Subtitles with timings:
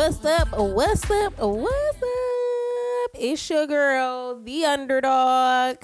[0.00, 0.48] What's up?
[0.56, 1.38] What's up?
[1.38, 3.10] What's up?
[3.12, 5.76] It's your girl, the underdog,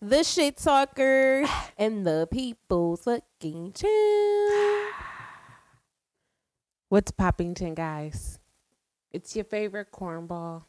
[0.00, 1.44] the shit talker,
[1.76, 4.94] and the people's fucking champ.
[6.88, 8.38] What's poppington, guys?
[9.12, 10.64] It's your favorite cornball,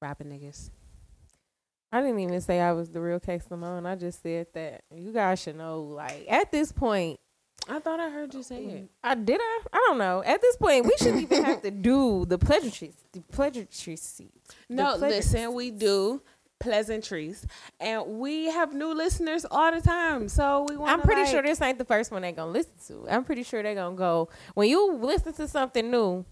[0.00, 0.70] rapping niggas.
[1.90, 3.84] I didn't even say I was the real K Simone.
[3.84, 5.82] I just said that you guys should know.
[5.82, 7.18] Like at this point,
[7.68, 8.88] I thought I heard you say it.
[9.02, 9.40] I did.
[9.40, 9.60] I.
[9.72, 10.22] I don't know.
[10.24, 12.94] At this point, we shouldn't even have to do the pleasantries.
[13.12, 14.22] The pleasantries.
[14.68, 16.22] No, listen, we do
[16.60, 17.44] pleasantries,
[17.80, 20.28] and we have new listeners all the time.
[20.28, 20.92] So we want.
[20.92, 23.06] I'm pretty sure this ain't the first one they're gonna listen to.
[23.10, 26.24] I'm pretty sure they're gonna go when you listen to something new.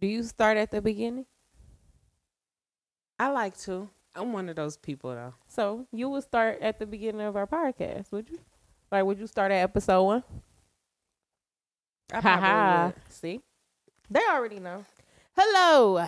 [0.00, 1.26] Do you start at the beginning?
[3.18, 3.88] I like to.
[4.14, 5.34] I'm one of those people though.
[5.48, 8.38] So you would start at the beginning of our podcast, would you?
[8.92, 10.22] Like, would you start at episode one?
[12.12, 12.92] I Ha ha.
[13.08, 13.40] See,
[14.10, 14.84] they already know.
[15.34, 16.06] Hello.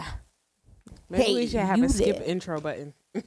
[1.09, 2.27] Maybe Hey, we should have you a skip there.
[2.27, 2.93] intro button.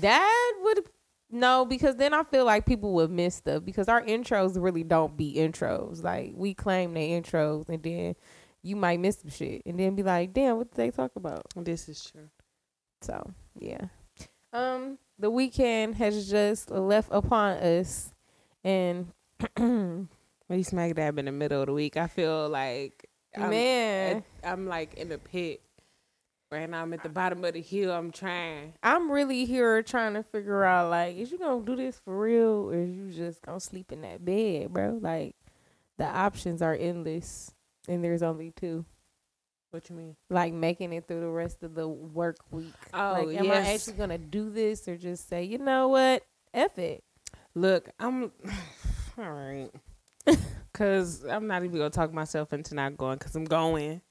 [0.00, 0.86] That would
[1.30, 5.16] no, because then I feel like people would miss stuff because our intros really don't
[5.16, 6.02] be intros.
[6.02, 8.14] Like we claim they intros, and then
[8.62, 11.42] you might miss some shit, and then be like, "Damn, what did they talk about?"
[11.56, 12.28] This is true.
[13.02, 13.86] So yeah,
[14.52, 18.12] um, the weekend has just left upon us,
[18.62, 19.12] and
[20.52, 21.96] We smack dab in the middle of the week.
[21.96, 25.62] I feel like I'm, man, I'm like in a pit.
[26.50, 27.90] Right now, I'm at the bottom of the hill.
[27.90, 28.74] I'm trying.
[28.82, 32.68] I'm really here trying to figure out like, is you gonna do this for real,
[32.70, 34.98] or is you just gonna sleep in that bed, bro?
[35.00, 35.36] Like,
[35.96, 37.54] the options are endless,
[37.88, 38.84] and there's only two.
[39.72, 40.16] What you mean?
[40.28, 42.74] Like making it through the rest of the work week.
[42.92, 46.78] Oh, like, am I actually gonna do this, or just say, you know what, F
[46.78, 47.02] it?
[47.54, 48.32] Look, I'm
[49.18, 49.70] all right.
[50.74, 53.18] Cause I'm not even gonna talk myself into not going.
[53.18, 54.02] Cause I'm going.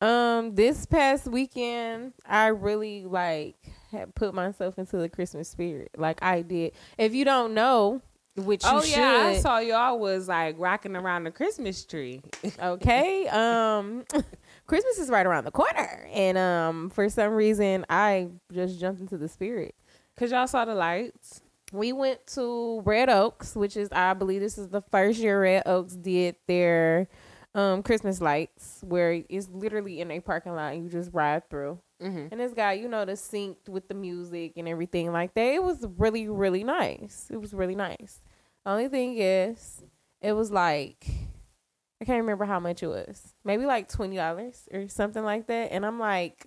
[0.00, 3.56] Um, this past weekend, I really like
[3.90, 5.90] had put myself into the Christmas spirit.
[5.98, 6.72] Like I did.
[6.96, 8.00] If you don't know,
[8.36, 12.22] which you oh yeah, I saw y'all was like rocking around the Christmas tree.
[12.60, 13.28] okay.
[13.40, 14.04] Um,
[14.70, 19.18] Christmas is right around the corner, and um, for some reason, I just jumped into
[19.18, 19.74] the spirit.
[20.16, 21.40] Cause y'all saw the lights.
[21.72, 25.64] We went to Red Oaks, which is I believe this is the first year Red
[25.66, 27.08] Oaks did their
[27.52, 30.74] um Christmas lights, where it's literally in a parking lot.
[30.74, 31.80] And you just ride through.
[32.00, 32.28] Mm-hmm.
[32.30, 35.52] And this guy, you know, the synced with the music and everything like that.
[35.52, 37.26] It was really, really nice.
[37.28, 38.20] It was really nice.
[38.64, 39.82] Only thing is,
[40.20, 41.08] it was like
[42.00, 43.34] I can't remember how much it was.
[43.44, 45.72] Maybe like twenty dollars or something like that.
[45.72, 46.46] And I'm like,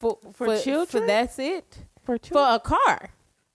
[0.00, 1.06] for For children?
[1.06, 3.10] that's it For for a car.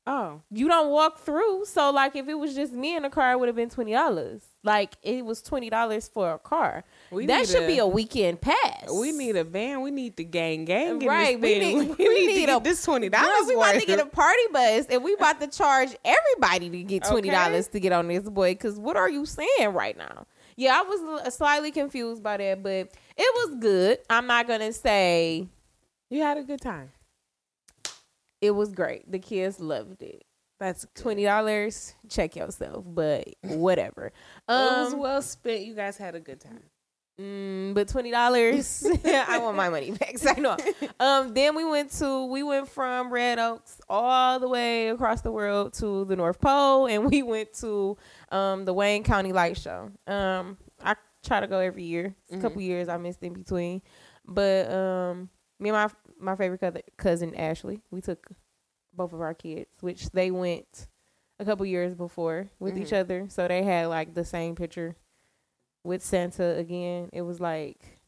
[0.08, 1.66] Oh, You don't walk through.
[1.66, 3.92] So like, if it was just me in the car, it would have been twenty
[3.92, 4.42] dollars.
[4.64, 6.84] Like it was twenty dollars for a car.
[7.12, 8.90] we that should be a weekend pass.
[8.92, 9.82] We need a van.
[9.82, 11.00] We need the gang gang.
[11.06, 11.80] Right, This we thing.
[11.80, 13.46] need- we, we need, need a- this twenty dollars.
[13.48, 17.04] we about to get a party bus, and we about to charge everybody to get
[17.04, 18.52] twenty dollars to get on this boy.
[18.54, 20.26] Because what are you saying right now?
[20.60, 24.00] Yeah, I was slightly confused by that, but it was good.
[24.10, 25.48] I'm not gonna say
[26.10, 26.92] You had a good time.
[28.42, 29.10] it was great.
[29.12, 30.24] The kids loved it.
[30.60, 34.08] That's Twenty dollars, check yourself, but whatever.
[34.08, 34.14] it
[34.48, 35.62] was Um, well spent.
[35.62, 36.69] You guys had a good time.
[37.20, 40.18] Mm, but twenty dollars, I want my money back.
[40.18, 40.58] So I know.
[41.02, 45.32] Um, then we went to we went from Red Oaks all the way across the
[45.32, 47.98] world to the North Pole, and we went to
[48.32, 49.92] um the Wayne County Light Show.
[50.08, 52.16] Um, I try to go every year.
[52.28, 53.82] It's A couple years I missed in between,
[54.26, 58.28] but um, me and my my favorite cousin, cousin Ashley, we took
[58.94, 60.88] both of our kids, which they went
[61.40, 64.96] a couple years before with each other, so they had like the same picture
[65.84, 67.10] with Santa again.
[67.14, 68.00] It was like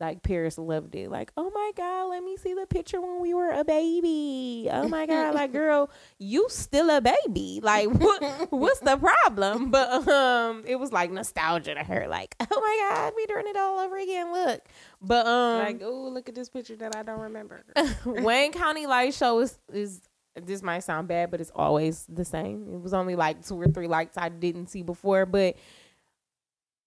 [0.00, 1.10] like Paris loved it.
[1.10, 4.68] Like, oh my god, let me see the picture when we were a baby.
[4.70, 7.60] Oh my god, like girl, you still a baby.
[7.62, 9.70] Like what what's the problem?
[9.70, 12.06] But um it was like nostalgia to her.
[12.08, 14.32] Like, oh my god, we doing it all over again.
[14.32, 14.62] Look.
[15.00, 17.64] But um like, oh, look at this picture that I don't remember.
[18.04, 20.02] Wayne County Light Show is is
[20.40, 22.72] this might sound bad, but it's always the same.
[22.72, 25.56] It was only like two or three lights I didn't see before, but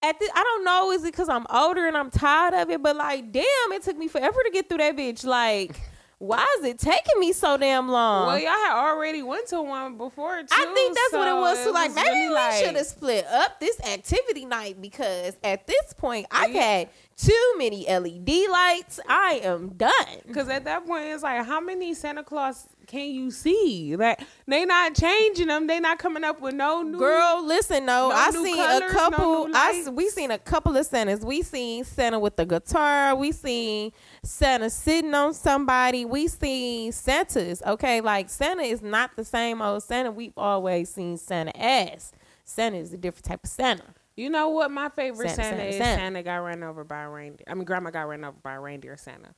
[0.02, 2.82] at the, I don't know, is it because I'm older and I'm tired of it?
[2.82, 5.24] But like, damn, it took me forever to get through that bitch.
[5.24, 5.78] Like,
[6.18, 8.26] why is it taking me so damn long?
[8.28, 10.46] well, y'all had already went to one before too.
[10.52, 11.72] I think that's what it so was too.
[11.72, 15.92] Like maybe really we like- should have split up this activity night because at this
[15.98, 16.62] point I've Yeah.
[16.62, 18.98] had too many LED lights.
[19.08, 19.92] I am done.
[20.26, 23.96] Because at that point, it's like, how many Santa Claus can you see?
[23.96, 25.66] Like they not changing them.
[25.66, 26.98] They not coming up with no new.
[26.98, 29.48] Girl, listen, no, no I seen colors, a couple.
[29.48, 31.20] new I we seen a couple of Santas.
[31.20, 33.14] We seen Santa with the guitar.
[33.14, 33.92] We seen
[34.22, 36.04] Santa sitting on somebody.
[36.04, 37.62] We seen Santas.
[37.66, 42.12] Okay, like Santa is not the same old Santa we've always seen Santa as.
[42.44, 43.94] Santa is a different type of Santa.
[44.16, 44.70] You know what?
[44.70, 46.00] My favorite Santa, Santa, Santa, is Santa.
[46.00, 47.44] Santa got run over by a reindeer.
[47.46, 48.96] I mean, Grandma got run over by a reindeer.
[48.96, 49.34] Santa.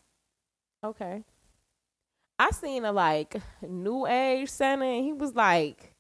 [0.84, 1.22] Okay.
[2.38, 5.94] I seen a like new age Santa and he was like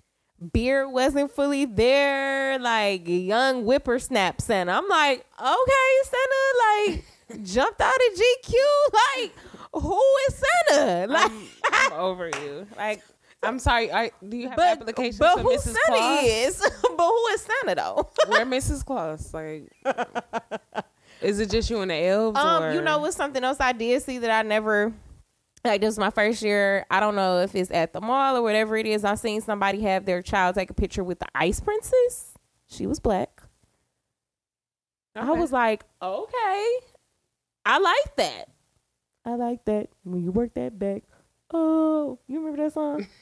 [0.52, 4.72] beard wasn't fully there, like young whippersnap Santa.
[4.72, 6.98] I'm like, okay, Santa,
[7.38, 8.54] like jumped out of GQ.
[8.92, 9.32] Like,
[9.72, 11.12] who is Santa?
[11.12, 12.66] Like I'm, I'm over you.
[12.76, 13.02] Like,
[13.42, 13.92] I'm sorry.
[13.92, 15.62] I, do you have but, applications but for who Mrs.
[15.62, 16.24] Santa Claus?
[16.24, 16.70] is?
[16.82, 18.10] but who is Santa though?
[18.26, 18.84] Where Mrs.
[18.84, 19.32] Claus?
[19.32, 19.70] Like,
[21.20, 22.38] is it just you and the elves?
[22.38, 22.72] Um, or?
[22.72, 24.92] you know what's something else I did see that I never
[25.64, 26.84] like this was my first year.
[26.90, 29.04] I don't know if it's at the mall or whatever it is.
[29.04, 32.32] I've seen somebody have their child take a picture with the ice princess.
[32.66, 33.42] She was black.
[35.16, 36.76] I was like, okay.
[37.64, 38.48] I like that.
[39.24, 39.88] I like that.
[40.02, 41.02] When you work that back.
[41.52, 43.06] Oh, you remember that song?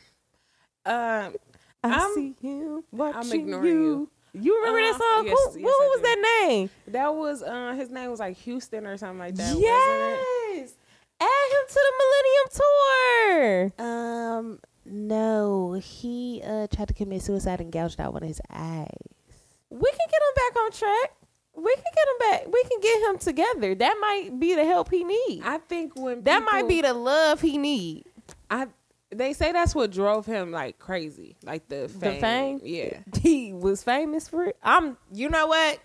[0.85, 1.37] Um,
[1.85, 4.09] I I'm- see him watching ignoring you.
[4.35, 4.43] you.
[4.43, 5.27] You remember that Uh, song?
[5.29, 6.71] yes, who yes, who was that name?
[6.89, 9.45] that was uh, his name was like Houston or something like that.
[9.45, 10.27] wasn't yes.
[11.63, 11.93] Add him to the
[13.39, 13.85] Millennium Tour.
[13.87, 18.89] Um, no, he uh tried to commit suicide and gouged out one of his eyes.
[19.71, 21.13] We can get him back on track.
[21.55, 22.53] We can get him back.
[22.53, 23.75] We can get him together.
[23.75, 25.43] That might be the help he need.
[25.45, 28.05] I think when that might be the love he need.
[28.51, 28.69] I
[29.11, 32.15] they say that's what drove him like crazy, like the fame.
[32.15, 32.61] The fame?
[32.65, 32.99] Yeah.
[33.21, 34.57] He was famous for it.
[34.63, 34.97] I'm.
[35.13, 35.79] You know what?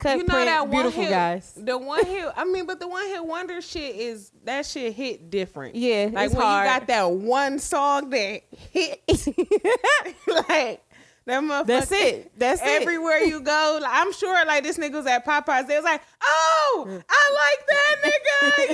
[0.00, 1.52] Cut you know print, that one beautiful hit, guys.
[1.54, 2.32] The one hit.
[2.34, 5.74] I mean, but the one hit wonder shit is that shit hit different.
[5.74, 6.64] Yeah, like when hard.
[6.64, 9.02] you got that one song that hit,
[10.26, 10.82] like
[11.26, 11.66] that motherfucker.
[11.66, 12.32] That's it.
[12.38, 12.82] That's it.
[12.82, 15.66] Everywhere you go, like, I'm sure like this nigga was at Popeyes.
[15.66, 18.66] They was like, "Oh, I like that nigga."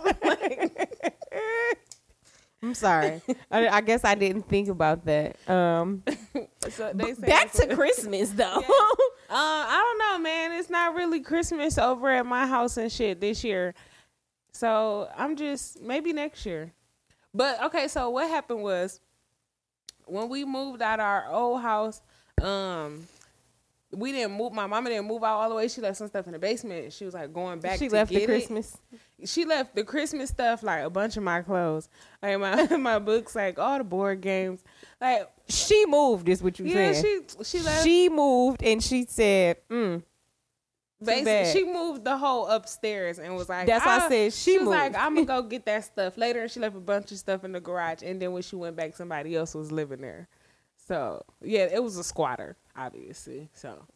[0.24, 1.76] yes.
[2.62, 3.20] I'm sorry.
[3.50, 5.36] I, I guess I didn't think about that.
[5.50, 6.04] Um,
[6.68, 8.62] so they say back to Christmas though.
[9.28, 10.52] Uh, I don't know, man.
[10.52, 13.74] It's not really Christmas over at my house and shit this year.
[14.52, 16.72] So I'm just maybe next year.
[17.34, 19.00] But okay, so what happened was
[20.04, 22.02] when we moved out of our old house,
[22.42, 23.06] um,
[23.94, 24.52] we didn't move.
[24.52, 25.68] My mama didn't move out all the way.
[25.68, 26.92] She left some stuff in the basement.
[26.92, 27.78] She was like going back.
[27.78, 28.26] she to left the get it.
[28.26, 28.76] Christmas.
[29.24, 31.88] She left the Christmas stuff, like a bunch of my clothes,
[32.22, 34.62] like my my books, like all the board games,
[35.00, 36.28] like She moved.
[36.28, 36.92] Is what you yeah.
[36.92, 37.26] saying?
[37.38, 37.84] She she left.
[37.84, 40.02] She moved and she said, mm,
[41.04, 44.58] Basically, she moved the whole upstairs and was like, That's why I "Ah," said she
[44.58, 44.96] was like.
[44.96, 46.42] I'm gonna go get that stuff later.
[46.42, 48.02] And she left a bunch of stuff in the garage.
[48.02, 50.28] And then when she went back, somebody else was living there.
[50.86, 53.48] So yeah, it was a squatter, obviously.
[53.54, 53.86] So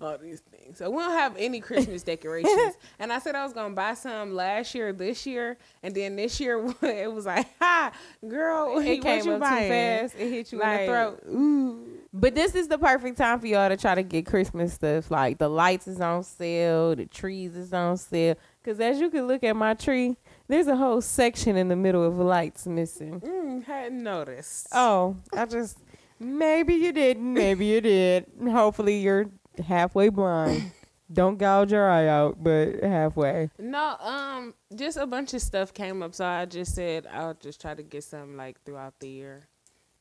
[0.00, 0.78] all these things.
[0.78, 2.74] So we don't have any Christmas decorations.
[2.98, 6.40] and I said I was gonna buy some last year, this year, and then this
[6.40, 7.92] year it was like, ha,
[8.26, 9.68] girl, it came you up buying?
[9.68, 10.14] too fast.
[10.18, 11.22] It hit you in the throat.
[11.28, 11.86] Ooh.
[12.12, 15.10] But this is the perfect time for y'all to try to get Christmas stuff.
[15.10, 18.36] Like the lights is on sale, the trees is on sale.
[18.64, 20.16] Cause as you can look at my tree,
[20.48, 23.20] there's a whole section in the middle of lights missing.
[23.20, 24.68] Mm, hadn't noticed.
[24.72, 25.78] Oh, I just
[26.18, 28.26] maybe you didn't, maybe you did.
[28.42, 29.26] Hopefully you're
[29.66, 30.72] halfway blind.
[31.12, 33.50] Don't gouge your eye out, but halfway.
[33.58, 37.60] No, um, just a bunch of stuff came up, so I just said I'll just
[37.60, 39.46] try to get some like throughout the year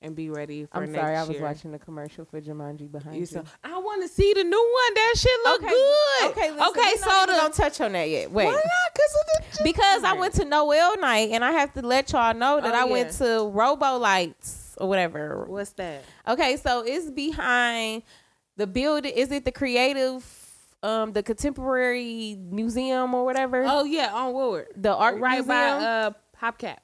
[0.01, 1.41] and be ready for I'm next sorry, I was year.
[1.41, 3.25] watching the commercial for Jumanji behind You you.
[3.25, 4.93] saw- I want to see the new one.
[4.95, 6.31] That shit look Okay, good.
[6.31, 6.93] Okay, listen, okay.
[6.97, 8.31] So the gonna touch on that yet.
[8.31, 8.61] Wait, why not?
[8.63, 12.33] Cause of the because I went to Noel night, and I have to let y'all
[12.33, 15.45] know that Oh, I went to Robo Lights or whatever.
[15.47, 16.03] What's that?
[16.27, 18.03] Okay, so it's behind
[18.57, 19.13] the building.
[19.15, 20.25] Is it the creative,
[20.83, 23.63] um, the contemporary museum or whatever?
[23.67, 26.77] Oh yeah, on Woodward, the art right museum by uh Popcap.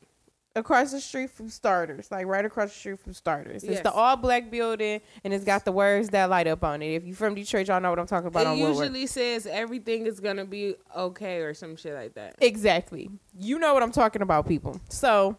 [0.55, 3.63] across the street from Starters, like right across the street from Starters.
[3.63, 3.81] It's Yes.
[3.83, 6.95] the all black building, and it's got the words that light up on it.
[6.95, 8.41] If you're from Detroit, y'all know what I'm talking about.
[8.41, 8.85] It on Woodward.
[8.87, 12.35] usually says everything is gonna be okay or some shit like that.
[12.39, 13.09] Exactly.
[13.37, 14.79] You know what I'm talking about, people.
[14.89, 15.37] So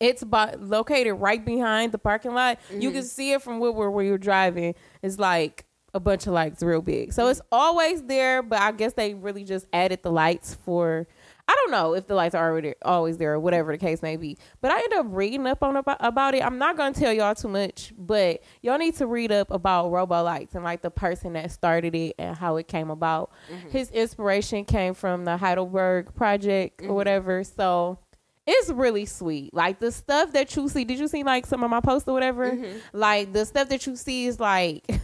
[0.00, 2.58] it's by, located right behind the parking lot.
[2.70, 3.06] You can mm-hmm.
[3.06, 4.74] see it from Woodward where you're driving.
[5.02, 7.12] It's like a bunch of lights real big.
[7.12, 11.06] So it's always there, but I guess they really just added the lights for
[11.48, 14.16] I don't know if the lights are already always there or whatever the case may
[14.16, 14.36] be.
[14.60, 16.44] But I ended up reading up on about, about it.
[16.44, 20.24] I'm not gonna tell y'all too much, but y'all need to read up about Robo
[20.24, 23.30] Lights and like the person that started it and how it came about.
[23.50, 23.70] Mm-hmm.
[23.70, 26.94] His inspiration came from the Heidelberg project or mm-hmm.
[26.94, 27.44] whatever.
[27.44, 28.00] So
[28.46, 29.52] it's really sweet.
[29.52, 30.84] Like the stuff that you see.
[30.84, 32.50] Did you see like some of my posts or whatever?
[32.52, 32.78] Mm-hmm.
[32.92, 34.84] Like the stuff that you see is like.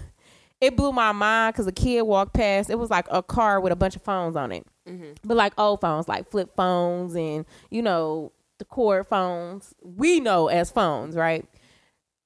[0.61, 2.71] It blew my mind because a kid walked past.
[2.71, 5.15] It was like a car with a bunch of phones on it, Mm-hmm.
[5.25, 9.75] but like old phones, like flip phones and you know the cord phones.
[9.83, 11.45] We know as phones, right?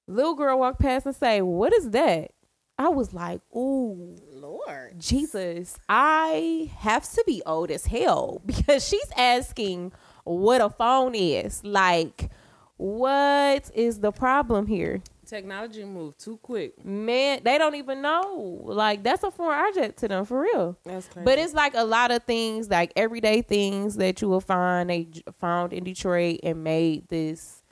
[0.07, 2.33] Little girl walked past and say, "What is that?"
[2.79, 5.01] I was like, "Ooh, Lord.
[5.01, 9.93] Jesus, I have to be old as hell because she's asking
[10.27, 11.65] what a phone is.
[11.65, 12.31] Like,
[12.77, 15.01] what is the problem here?
[15.25, 16.85] Technology moved too quick.
[16.85, 18.61] Man, they don't even know.
[18.63, 20.79] Like, that's a foreign object to them for real.
[20.85, 21.25] That's crazy.
[21.25, 25.09] But it's like a lot of things, like everyday things that you will find they
[25.41, 27.63] found in Detroit and made this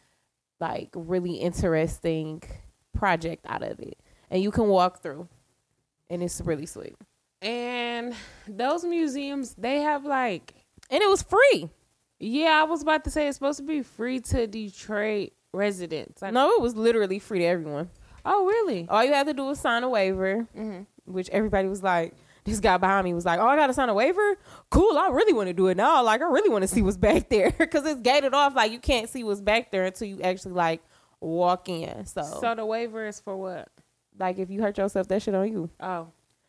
[0.58, 2.42] like really interesting
[2.92, 3.98] project out of it.
[4.30, 5.28] And you can walk through.
[6.10, 6.96] And it's really sweet.
[7.42, 8.14] and
[8.48, 10.54] those museums, they have like
[10.90, 11.70] And it was free.
[12.24, 16.22] Yeah, I was about to say it's supposed to be free to Detroit residents.
[16.22, 17.90] Like, No, it was literally free to everyone.
[18.24, 18.86] Oh, really?
[18.88, 20.82] All you had to do was sign a waiver, Mm-hmm.
[21.12, 22.14] which everybody was like,
[22.44, 24.36] this guy behind me was like, oh, I got to sign a waiver?
[24.70, 26.02] Cool, I really want to do it now.
[26.02, 28.54] Like, I really want to see what's back there because it's gated off.
[28.54, 30.82] Like, you can't see what's back there until you actually, like,
[31.20, 32.04] walk in.
[32.06, 33.68] So, So the waiver is for what?
[34.18, 35.70] like, if you hurt yourself, that shit on you.
[35.80, 36.08] Oh,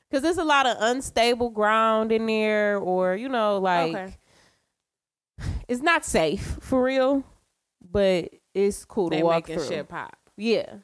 [0.09, 4.17] Because there's a lot of unstable ground in there or, you know, like, okay.
[5.67, 7.23] It's not safe for real,
[7.91, 9.67] but it's cool to They walk making through.
[9.75, 10.15] shit pop.
[10.37, 10.75] Yeah.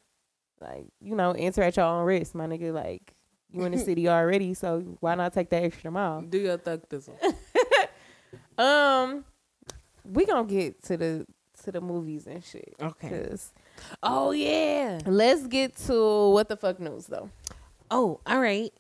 [0.59, 2.73] Like, you know, enter at your own risk, my nigga.
[2.73, 3.13] Like,
[3.51, 6.21] you in the city already, so why not take that extra mile?
[6.21, 7.17] Do your thug thistle.
[8.57, 9.25] Um,
[10.05, 11.25] we gonna get to the
[11.63, 12.75] to the movies and shit.
[12.79, 13.33] Okay.
[14.03, 14.99] Oh yeah.
[15.05, 17.29] let's get to what the fuck news though.
[17.89, 18.71] Oh, all right.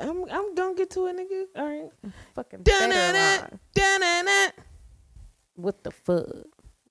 [0.00, 1.44] I'm I'm gonna get to it, nigga.
[1.56, 1.90] All right.
[2.34, 3.58] Fucking line.
[3.74, 4.52] Dun-dun-dun.
[5.54, 6.26] What the fuck?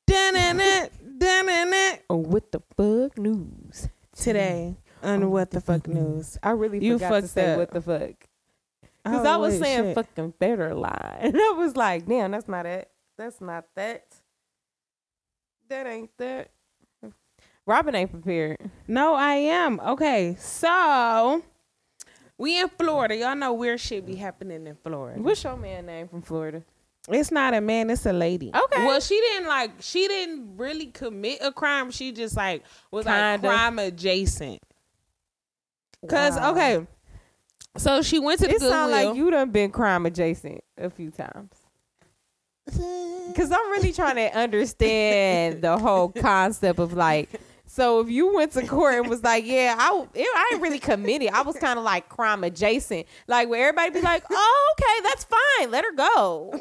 [0.07, 0.89] Dun-dun-dun.
[1.17, 1.99] Dun-dun-dun.
[2.09, 3.89] Oh, what the fuck news?
[4.15, 6.37] Today on oh, What the Fuck News.
[6.43, 7.57] I really You forgot to say up.
[7.59, 8.27] what the fuck.
[9.03, 9.95] Because Oh, I was saying shit.
[9.95, 11.17] fucking better lie.
[11.21, 12.89] And I was like, damn, that's not it.
[13.17, 14.03] That's not that.
[15.69, 16.51] That ain't that.
[17.65, 18.57] Robin ain't prepared.
[18.87, 19.79] No, I am.
[19.79, 21.41] Okay, so
[22.41, 23.15] we in Florida.
[23.15, 25.21] Y'all know weird shit be happening in Florida.
[25.21, 26.63] What's your man name from Florida?
[27.07, 28.47] It's not a man, it's a lady.
[28.53, 28.85] Okay.
[28.85, 31.91] Well, she didn't like she didn't really commit a crime.
[31.91, 33.19] She just like was Kinda.
[33.33, 34.59] like crime adjacent.
[36.09, 36.51] Cause Wow.
[36.51, 36.87] okay.
[37.77, 41.11] So she went to the It sounds like you done been crime adjacent a few
[41.11, 41.51] times.
[43.35, 47.29] Cause I'm really trying to understand the whole concept of like,
[47.73, 51.29] so if you went to court and was like, yeah, I, I ain't really committed.
[51.29, 55.23] I was kind of like crime adjacent, like where everybody be like, oh, okay, that's
[55.23, 56.59] fine, let her go.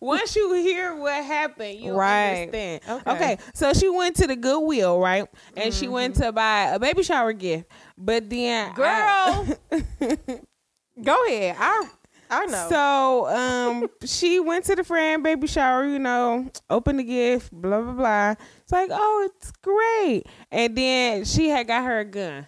[0.00, 2.42] Once you hear what happened, you Right.
[2.42, 2.80] understand.
[2.88, 3.10] Okay.
[3.12, 3.38] Okay.
[3.54, 5.26] So she went to the Goodwill, right?
[5.56, 6.22] And she went Mm-hmm.
[6.24, 7.68] to buy a baby shower gift.
[7.98, 9.56] But then Girl, I-
[11.02, 11.56] go ahead.
[11.58, 11.88] I,
[12.32, 12.66] I know.
[12.68, 17.82] So um she went to the friend baby shower, you know, opened the gift, blah
[17.82, 18.34] blah blah.
[18.62, 20.24] It's like, oh, it's great.
[20.50, 22.46] And then she had got her a gun.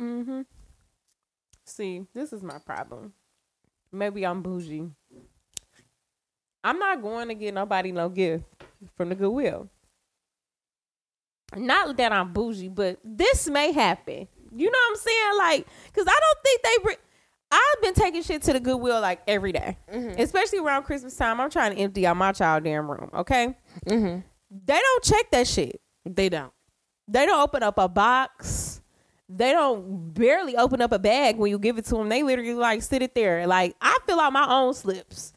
[0.00, 0.42] Mm-hmm.
[1.64, 3.12] See, this is my problem.
[3.92, 4.90] Maybe I'm bougie.
[6.62, 8.44] I'm not going to get nobody no gift
[8.96, 9.68] from the Goodwill.
[11.56, 14.28] Not that I'm bougie, but this may happen.
[14.54, 15.38] You know what I'm saying?
[15.38, 16.88] Like, cause I don't think they.
[16.88, 17.07] Re-
[17.50, 19.78] I've been taking shit to the Goodwill like every day.
[20.18, 21.40] especially around Christmas time.
[21.40, 23.10] I'm trying to empty out my child damn room.
[23.14, 24.20] Okay, Mm-hmm.
[24.66, 25.80] they don't check that shit.
[26.04, 26.52] They don't.
[27.06, 28.82] They don't open up a box.
[29.30, 32.08] They don't barely open up a bag when you give it to them.
[32.08, 33.46] They literally like sit it there.
[33.46, 35.32] Like I fill out my own slips.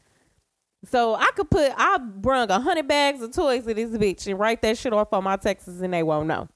[0.84, 4.38] So I could put I brung a hundred bags of toys to this bitch and
[4.38, 6.48] write that shit off on my taxes and they won't know.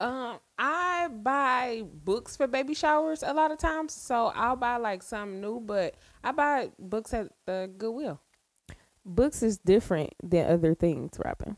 [0.00, 5.02] Um, I buy books for baby showers a lot of times, so I'll buy like
[5.02, 8.20] something new, but I buy books at the Goodwill.
[9.04, 11.56] Books is different than other things, Robin.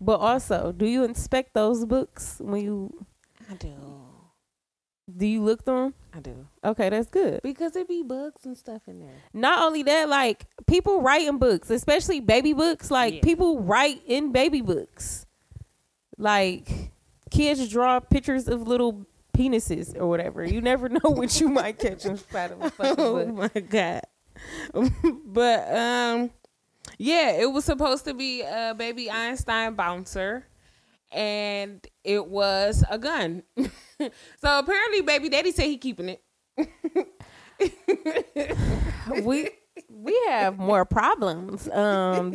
[0.00, 3.06] But also, do you inspect those books when you
[3.50, 3.74] I do.
[5.16, 5.94] do you look through them?
[6.14, 6.46] I do.
[6.64, 7.40] Okay, that's good.
[7.42, 9.14] Because it be bugs and stuff in there.
[9.34, 12.90] Not only that, like people writing books, especially baby books.
[12.90, 13.20] Like Yeah.
[13.22, 15.26] people write in baby books.
[16.18, 16.90] Like
[17.30, 19.06] kids draw pictures of little
[19.36, 20.44] penises or whatever.
[20.44, 23.52] You never know what you might catch inside of a fucking Oh book.
[23.54, 24.02] my god.
[25.24, 26.30] but um
[26.98, 30.46] yeah, it was supposed to be a baby Einstein bouncer
[31.12, 33.42] and it was a gun.
[33.58, 36.22] so apparently baby daddy said he keeping it.
[39.22, 39.50] we
[39.90, 41.68] we have more problems.
[41.68, 42.32] Um,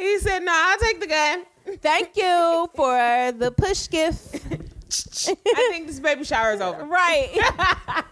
[0.00, 1.44] he said, "No, I'll take the gun."
[1.78, 4.34] thank you for the push gift.
[4.46, 6.84] I think this baby shower is over.
[6.84, 7.30] Right.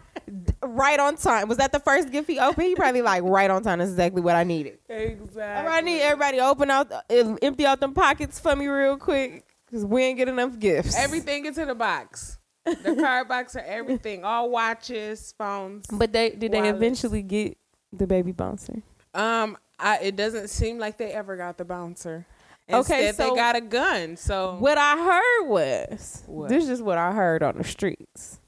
[0.62, 1.48] right on time.
[1.48, 2.66] Was that the first gift he opened?
[2.66, 3.78] He probably like right on time.
[3.78, 4.78] That's exactly what I needed.
[4.88, 5.42] Exactly.
[5.42, 10.04] I need everybody open out, empty out them pockets for me real quick, cause we
[10.04, 10.96] ain't get enough gifts.
[10.96, 12.38] Everything into the box.
[12.64, 14.24] The card box or everything.
[14.24, 15.86] All watches, phones.
[15.90, 17.56] But they did they eventually get
[17.92, 18.82] the baby bouncer?
[19.14, 22.26] Um, I, it doesn't seem like they ever got the bouncer.
[22.70, 24.16] Okay, Instead, so- they got a gun.
[24.16, 26.48] So What I heard was What?
[26.50, 28.40] this is what I heard on the streets.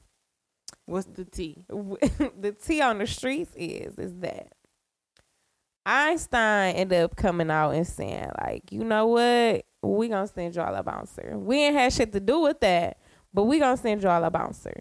[0.85, 1.63] what's the T?
[1.69, 4.49] the tea on the streets is is that
[5.85, 10.75] Einstein ended up coming out and saying like, you know what, we gonna send y'all
[10.75, 11.35] a bouncer.
[11.37, 12.97] We ain't had shit to do with that,
[13.33, 14.79] but we gonna send y'all a bouncer.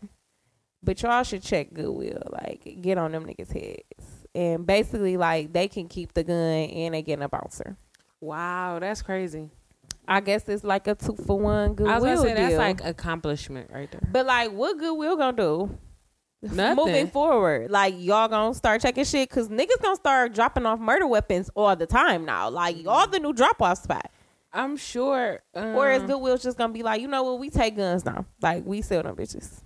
[0.82, 5.68] But y'all should check Goodwill, like get on them niggas heads, and basically like they
[5.68, 7.76] can keep the gun and they getting a bouncer.
[8.20, 9.50] Wow, that's crazy.
[10.08, 12.84] I guess it's like a two for one Goodwill I was gonna say that's like
[12.84, 14.00] accomplishment right there.
[14.10, 15.78] But like, what Goodwill gonna do?
[16.42, 16.76] Nothing.
[16.76, 21.06] Moving forward, like y'all gonna start checking shit because niggas gonna start dropping off murder
[21.06, 22.48] weapons all the time now.
[22.48, 24.10] Like all the new drop off spot.
[24.52, 25.40] I'm sure.
[25.54, 28.24] Um, Or is Goodwill's just gonna be like, you know what, we take guns now.
[28.42, 29.60] Like we sell them bitches.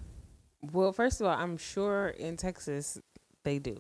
[0.73, 2.99] well, first of all, I'm sure in Texas
[3.44, 3.76] they do,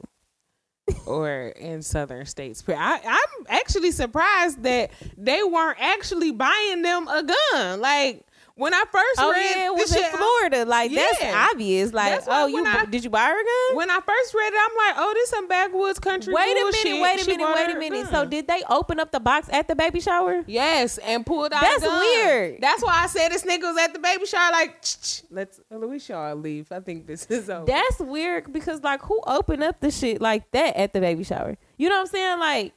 [1.06, 2.62] or in southern states.
[2.68, 7.80] I, I'm actually surprised that they weren't actually buying them a gun.
[7.80, 8.24] Like
[8.56, 10.64] when I first Oh read yeah, it was in shit, Florida.
[10.64, 11.06] Like Yeah.
[11.20, 11.92] that's obvious.
[11.92, 13.76] Like That's oh, you I- did you buy her a gun?
[13.76, 16.32] When I first read it, I'm like, oh, this some backwoods country.
[16.32, 18.08] Wait a minute, wait a She minute, wait a minute.
[18.10, 20.44] So did they open up the box at the baby shower?
[20.46, 21.62] Yes, and pulled out.
[21.62, 22.60] That's weird.
[22.60, 24.52] That's why I said this nigga was at the baby shower.
[24.52, 24.84] Like,
[25.30, 25.60] let's
[26.04, 26.70] should all leave.
[26.70, 27.66] I think this is over.
[27.66, 31.56] That's weird because like who opened up the shit like that at the baby shower?
[31.76, 32.38] You know what I'm saying?
[32.38, 32.74] Like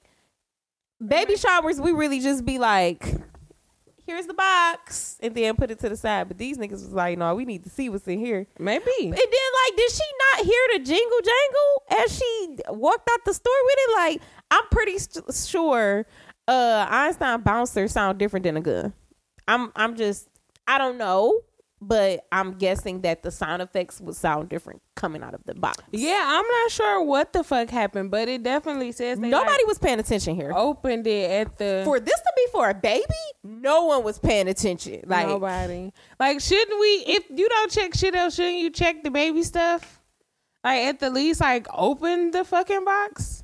[1.05, 3.05] baby showers, we really just be like,
[4.07, 6.29] here's the box, and then put it to the side.
[6.29, 8.47] But these niggas was like, no, we need to see what's in here.
[8.57, 8.85] Maybe.
[8.99, 13.33] And then like, did she not hear the jingle jangle as she walked out the
[13.33, 13.95] store with it?
[13.95, 16.07] Like, I'm pretty st- sure
[16.47, 18.93] uh Einstein bouncer sound different than a gun.
[19.47, 20.29] I'm I'm just
[20.67, 21.41] I don't know,
[21.79, 25.83] but I'm guessing that the sound effects would sound different coming out of the box.
[25.91, 29.77] Yeah, I'm not sure what the fuck happened, but it definitely says Nobody like, was
[29.77, 30.51] paying attention here.
[30.55, 33.05] opened it at the For this to be for a baby,
[33.43, 35.01] no one was paying attention.
[35.05, 35.91] Like nobody.
[36.19, 36.87] Like, shouldn't we?
[37.07, 40.01] If you don't check shit else, shouldn't you check the baby stuff?
[40.63, 43.43] Like at the least, like open the fucking box.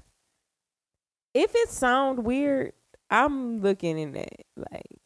[1.35, 2.73] if it sound weird,
[3.09, 5.02] I'm looking in it Like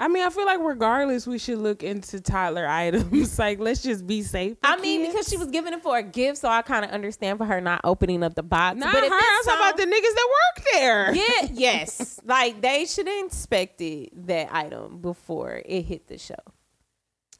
[0.00, 3.36] I mean, I feel like regardless, we should look into toddler items.
[3.38, 4.56] like, let's just be safe.
[4.62, 7.38] I mean, because she was giving it for a gift, so I kind of understand
[7.38, 8.76] for her not opening up the box.
[8.78, 9.08] not but her.
[9.12, 11.14] I'm talking about the niggas that work there.
[11.14, 16.34] yeah, yes, like they should have inspected that item before it hit the show.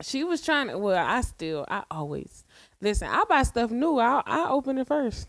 [0.03, 0.79] She was trying to.
[0.79, 2.44] Well, I still, I always
[2.81, 3.09] listen.
[3.09, 3.99] I buy stuff new.
[3.99, 5.29] I I open it first.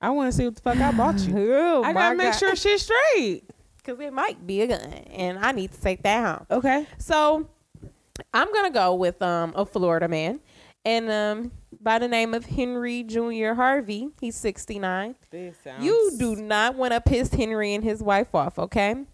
[0.00, 1.34] I want to see what the fuck I bought you.
[1.56, 3.44] Oh, I gotta make sure shit's straight.
[3.86, 6.46] Because it might be a gun, and I need to take that home.
[6.50, 6.86] Okay.
[6.98, 7.48] So
[8.34, 10.40] I'm gonna go with um a Florida man,
[10.84, 14.10] and um by the name of Henry Junior Harvey.
[14.20, 15.14] He's 69.
[15.30, 15.84] Sounds...
[15.84, 19.04] You do not want to piss Henry and his wife off, okay?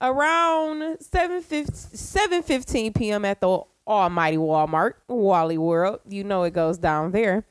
[0.00, 3.24] Around 7 15 p.m.
[3.24, 6.00] at the almighty Walmart, Wally World.
[6.06, 7.44] You know it goes down there.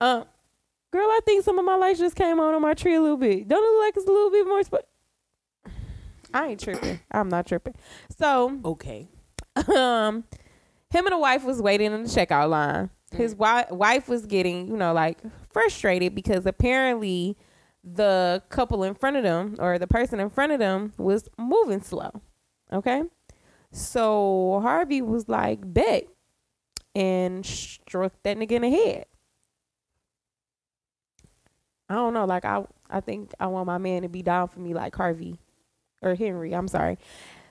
[0.00, 0.24] Uh,
[0.90, 3.16] girl, I think some of my lights just came on on my tree a little
[3.16, 3.48] bit.
[3.48, 4.91] Don't it look like it's a little bit more sp-
[6.34, 7.00] I ain't tripping.
[7.10, 7.74] I'm not tripping.
[8.18, 9.08] So, Okay.
[9.76, 10.24] um
[10.90, 12.90] him and the wife was waiting in the checkout line.
[13.14, 15.18] His wi- wife was getting, you know, like
[15.50, 17.36] frustrated because apparently
[17.84, 21.82] the couple in front of them or the person in front of them was moving
[21.82, 22.10] slow.
[22.72, 23.02] Okay?
[23.70, 26.04] So Harvey was like, "Bet."
[26.94, 29.06] And struck that nigga in the head.
[31.88, 34.60] I don't know, like I I think I want my man to be down for
[34.60, 35.38] me like Harvey
[36.02, 36.98] or Henry, I'm sorry.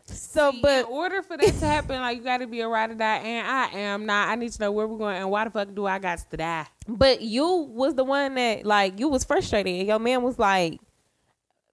[0.06, 2.68] So See, but in order for that to happen, like you got to be a
[2.68, 4.28] ride or die, and I am not.
[4.30, 6.38] I need to know where we're going and why the fuck do I got to
[6.38, 6.68] die?
[6.88, 9.74] But you was the one that like you was frustrated.
[9.74, 10.82] And your man was like,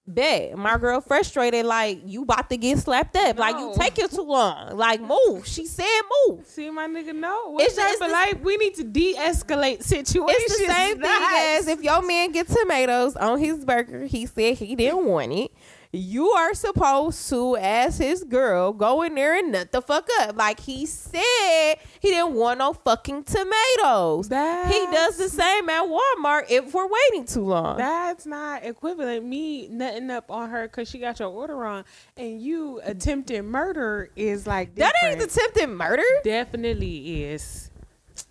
[0.07, 1.65] "Bet my girl frustrated.
[1.65, 3.37] Like you about to get slapped up.
[3.37, 3.73] Like you No.
[3.73, 4.77] take it too long.
[4.77, 5.85] Like move." She said,
[6.27, 7.49] "Move." See, my nigga, no.
[7.51, 10.43] What's It's just the- like, we need to de-escalate situations.
[10.45, 11.11] It's the same thing
[11.57, 14.05] as if your man get tomatoes on his burger.
[14.05, 15.51] He said he didn't want it.
[15.91, 20.35] You are supposed to, as his girl, go in there and nut the fuck up.
[20.35, 24.27] Like he said, he didn't want no fucking tomatoes.
[24.27, 27.77] he does the same at Walmart if we're waiting too long.
[27.77, 29.25] That's not equivalent.
[29.25, 34.11] Me nutting up on her because she got your order wrong, and you attempted murder
[34.15, 36.03] is like that ain't attempted murder.
[36.23, 37.68] definitely is.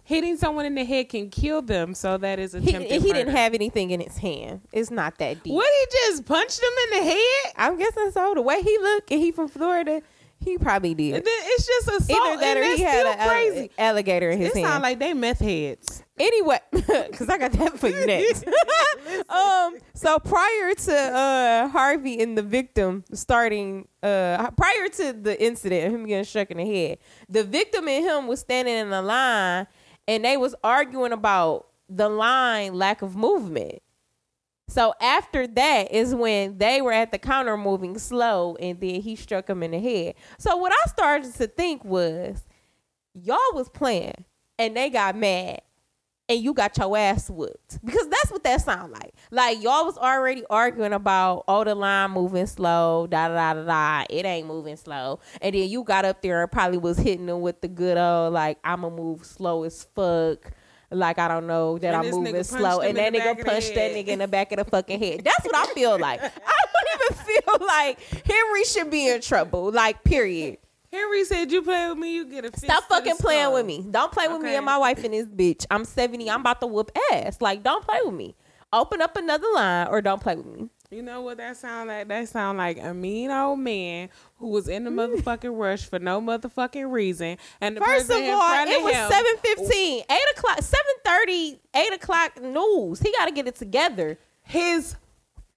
[0.09, 3.35] Hitting someone in the head can kill them, so that is He, attempted he didn't
[3.37, 4.63] have anything in his hand.
[4.73, 5.53] It's not that deep.
[5.53, 7.53] What he just punched him in the head?
[7.57, 8.33] I'm guessing so.
[8.35, 10.01] The way he looked, and he from Florida,
[10.41, 11.13] he probably did.
[11.17, 12.27] Then it's just assault.
[12.27, 13.71] Either that and or he had an alle- crazy.
[13.77, 14.67] alligator in his It hand.
[14.69, 16.03] sound like they meth heads.
[16.19, 18.47] anyway, because I got that for you next.
[19.29, 25.93] um, so prior to uh Harvey and the victim starting, uh, prior to the incident,
[25.95, 29.67] him getting struck in the head, the victim and him was standing in the line,
[30.09, 33.81] and they was arguing about the line lack of movement.
[34.69, 39.17] So after that is when they were at the counter moving slow, and then he
[39.17, 40.15] struck him in the head.
[40.39, 42.47] So what I started to think was,
[43.15, 44.25] y'all was playing,
[44.59, 45.61] and they got mad,
[46.29, 49.15] and you got your ass whooped because that's what that sound like.
[49.31, 53.65] Like y'all was already arguing about oh the line moving slow, da da da da
[53.65, 54.07] da.
[54.11, 57.41] It ain't moving slow, and then you got up there and probably was hitting them
[57.41, 60.53] with the good old like I'ma move slow as fuck.
[60.91, 64.09] Like I don't know that And I'm moving slow, and that nigga punched that nigga
[64.09, 65.23] in the back of the fucking head.
[65.23, 66.23] That's what I feel like.
[66.23, 69.71] I don't even feel like Henry should be in trouble.
[69.71, 70.59] Like period.
[70.93, 73.67] Henry said, "You play with me, you get a fist Stop fucking playing skull." with
[73.67, 73.85] me.
[73.91, 75.67] Don't play with me and my wife and this bitch.
[75.71, 76.31] I'm 70.
[76.31, 77.41] I'm about to whoop ass.
[77.41, 78.37] Like, don't play with me.
[78.73, 80.69] Open up another line or don't play with me.
[80.91, 82.09] You know what that sound like?
[82.09, 85.21] That sound like a mean old man who was in the mm.
[85.21, 87.37] motherfucking rush for no motherfucking reason.
[87.61, 92.43] And the First of in all, it was him, 715, 8 o'clock, 730, 8 o'clock
[92.43, 93.01] news.
[93.01, 94.19] He got to get it together.
[94.43, 94.97] his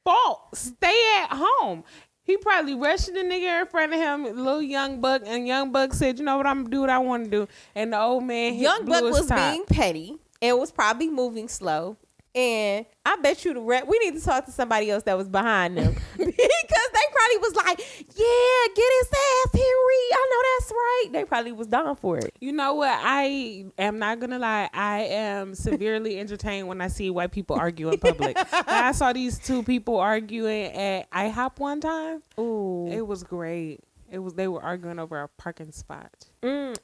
[0.03, 0.49] fault.
[0.53, 1.83] Stay at home.
[2.23, 5.93] He probably rushed the nigga in front of him, little young buck, and young buck
[5.93, 6.45] said, "You know what?
[6.45, 9.27] I'm gonna do what I want to do." And the old man, Young Buck was
[9.27, 9.37] top.
[9.37, 11.97] being petty and was probably moving slow.
[12.33, 15.27] And I bet you the rep, we need to talk to somebody else that was
[15.27, 17.79] behind them because they probably was like,
[18.15, 20.05] "Yeah, get his ass, Henry.
[20.13, 22.33] I know that's right." They probably was down for it.
[22.39, 22.97] You know what?
[23.01, 24.69] I am not gonna lie.
[24.73, 28.37] I am severely entertained when I see white people argue in public.
[28.53, 32.23] I saw these two people arguing at IHOP one time.
[32.39, 33.81] Ooh, It was great.
[34.09, 36.11] It was they were arguing over a parking spot.
[36.43, 36.77] Mm,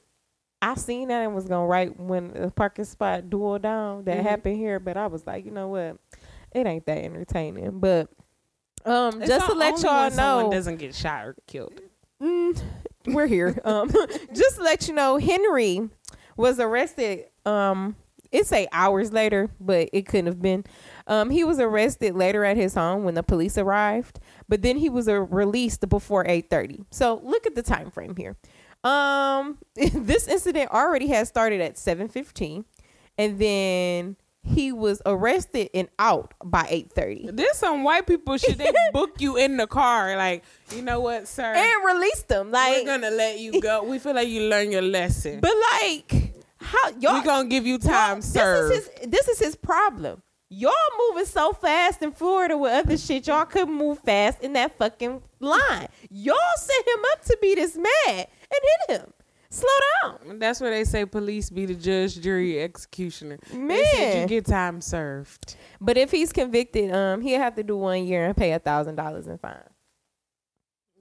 [0.60, 4.22] I seen that and was gonna write when the parking spot duel down that Mhm.
[4.22, 5.96] happened here, but I was like, you know what,
[6.52, 7.78] it ain't that entertaining.
[7.78, 8.08] But
[8.84, 11.80] um, It's just to let y'all know, doesn't get shot or killed.
[12.22, 12.60] mm,
[13.06, 13.60] we're here.
[13.64, 13.90] Um,
[14.34, 15.88] just to let you know, Henry
[16.36, 17.26] was arrested.
[17.46, 17.96] Um,
[18.30, 20.64] it say hours later, but it couldn't have been.
[21.06, 24.90] Um, he was arrested later at his home when the police arrived, but then he
[24.90, 26.84] was uh, released before eight thirty.
[26.90, 28.36] So look at the time frame here.
[28.84, 32.64] Um, this incident already had started at seven fifteen,
[33.16, 38.56] and then he was arrested and out by eight thirty, There's some white people should
[38.56, 40.42] they book you in the car like,
[40.74, 41.52] you know what, sir?
[41.54, 42.50] and release them.
[42.50, 43.82] Like we're gonna let you go.
[43.82, 45.40] We feel like you learned your lesson.
[45.40, 47.14] but like, how y'all?
[47.18, 48.72] We're gonna give you time served.
[48.72, 49.10] This is his.
[49.10, 50.22] This is his problem.
[50.50, 50.72] Y'all
[51.10, 53.26] moving so fast in Florida with other shit.
[53.26, 55.88] Y'all couldn't move fast in that fucking line.
[56.10, 59.12] Y'all set him up to be this mad and hit him.
[59.50, 59.68] Slow
[60.02, 60.38] down.
[60.38, 63.38] That's where they say police be the judge, jury, executioner.
[63.54, 64.22] Man.
[64.22, 65.56] you get time served.
[65.80, 68.96] But if he's convicted, um, he'll have to do one year and pay a thousand
[68.96, 69.56] dollars in fine.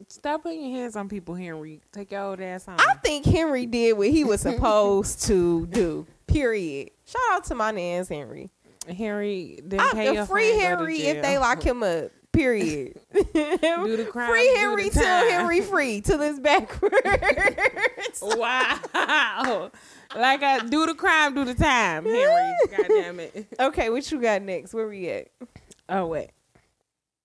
[0.10, 1.82] Stop putting your hands on people, Henry.
[1.92, 2.78] Take your old ass home.
[2.80, 6.08] I think Henry did what he was supposed to do.
[6.28, 6.92] Period.
[7.06, 8.50] Shout out to my nan's Henry.
[8.88, 11.84] Henry, then I, pay the your free fine, go to Henry if they lock him
[11.84, 12.12] up.
[12.38, 13.00] Period.
[13.14, 15.30] Do the crime, free do Henry the till.
[15.30, 16.94] Henry free till it's backwards.
[18.22, 19.72] Wow.
[20.16, 22.56] like I do the crime, do the time, Henry.
[22.70, 23.48] God damn it.
[23.60, 24.74] okay, what you got next?
[24.76, 25.30] Where we at?
[25.90, 26.30] Oh wait.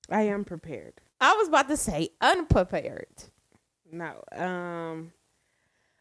[0.09, 0.95] I am prepared.
[1.21, 3.07] I was about to say unprepared.
[3.91, 4.23] No.
[4.35, 5.13] Um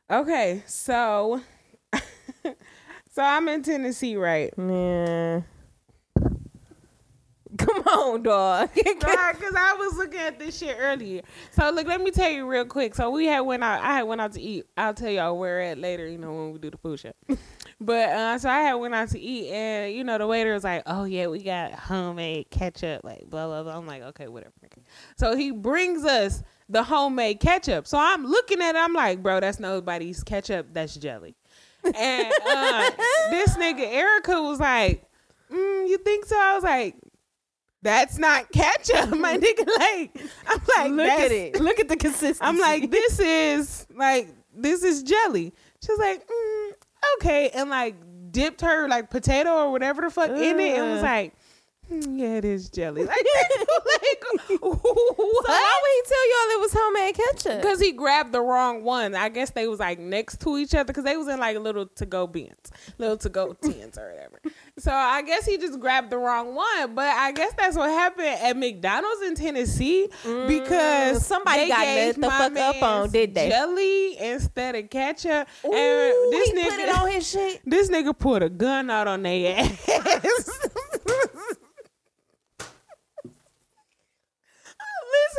[0.09, 1.41] Okay, so
[1.93, 4.53] so I'm in Tennessee, right?
[4.57, 5.41] Yeah.
[7.57, 8.69] Come on, dog.
[9.01, 11.21] Because I was looking at this shit earlier.
[11.51, 12.95] So look, let me tell you real quick.
[12.95, 13.81] So we had went out.
[13.81, 14.65] I had went out to eat.
[14.77, 16.07] I'll tell y'all where at later.
[16.07, 17.11] You know when we do the food show.
[17.81, 20.63] but uh, so I had went out to eat, and you know the waiter was
[20.63, 23.77] like, "Oh yeah, we got homemade ketchup." Like blah blah blah.
[23.77, 24.53] I'm like, okay, whatever.
[25.17, 27.87] So he brings us the homemade ketchup.
[27.87, 28.79] So I'm looking at it.
[28.79, 30.67] I'm like, bro, that's nobody's ketchup.
[30.73, 31.35] That's jelly.
[31.83, 32.91] And uh,
[33.31, 35.03] this nigga Erica was like,
[35.51, 36.95] mm, "You think so?" I was like.
[37.81, 39.67] That's not ketchup, my nigga.
[39.77, 41.61] Like, I'm like, Look at it.
[41.61, 42.39] Look at the consistency.
[42.41, 45.53] I'm like, this is like, this is jelly.
[45.85, 46.71] She's like, mm,
[47.17, 47.95] okay, and like
[48.31, 51.37] dipped her like potato or whatever the fuck in it, and was like, "Mm,
[51.91, 53.03] yeah, it is jelly.
[53.05, 57.61] Like, like So why would he tell y'all it was homemade ketchup?
[57.61, 59.13] Because he grabbed the wrong one.
[59.15, 61.87] I guess they was like next to each other because they was in like little
[61.87, 64.39] to go bins, little to go tins or whatever.
[64.77, 66.95] So I guess he just grabbed the wrong one.
[66.95, 70.07] But I guess that's what happened at McDonald's in Tennessee
[70.47, 73.49] because Mm, somebody got gave the fuck up on, did they?
[73.49, 75.47] Jelly instead of ketchup.
[75.65, 77.61] Ooh, and this nigga put it on his shit.
[77.65, 80.67] this nigga put a gun out on their ass.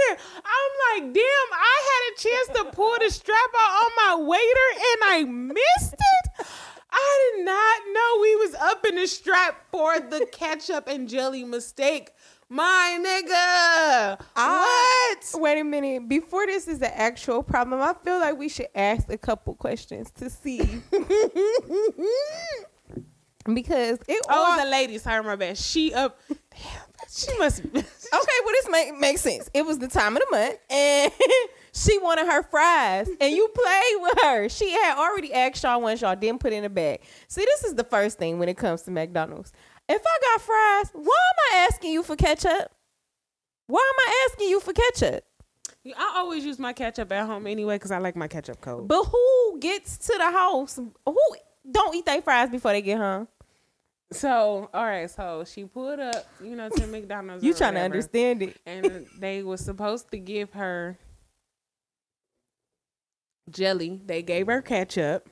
[0.09, 4.25] Listen, I'm like, damn, I had a chance to pull the strap out on my
[4.25, 6.47] waiter and I missed it.
[6.95, 11.45] I did not know we was up in the strap for the ketchup and jelly
[11.45, 12.11] mistake.
[12.49, 14.21] My nigga.
[14.37, 15.41] I- what?
[15.41, 16.07] Wait a minute.
[16.09, 20.11] Before this is the actual problem, I feel like we should ask a couple questions
[20.19, 20.61] to see
[23.55, 24.99] because it Oh, all it was a lady.
[24.99, 25.57] Sorry, my bad.
[25.57, 26.19] She up.
[27.11, 27.69] She must be.
[27.79, 27.85] okay.
[28.13, 29.51] Well, this make makes sense.
[29.55, 31.13] It was the time of the month, and
[31.73, 34.49] she wanted her fries, and you played with her.
[34.49, 37.01] She had already asked y'all once y'all didn't put in a bag.
[37.29, 39.53] See, this is the first thing when it comes to McDonald's.
[39.89, 42.73] If I got fries, why am I asking you for ketchup?
[43.67, 45.25] Why am I asking you for ketchup?
[45.85, 48.87] I always use my ketchup at home anyway because I like my ketchup cold.
[48.87, 50.77] But who gets to the house?
[50.77, 51.19] Who
[51.71, 53.27] don't eat their fries before they get home?
[54.13, 57.45] So, all right, so she pulled up, you know, to McDonald's.
[57.45, 58.57] You trying to understand it?
[58.67, 60.99] And they was supposed to give her
[63.51, 64.01] jelly.
[64.05, 65.29] They gave her ketchup.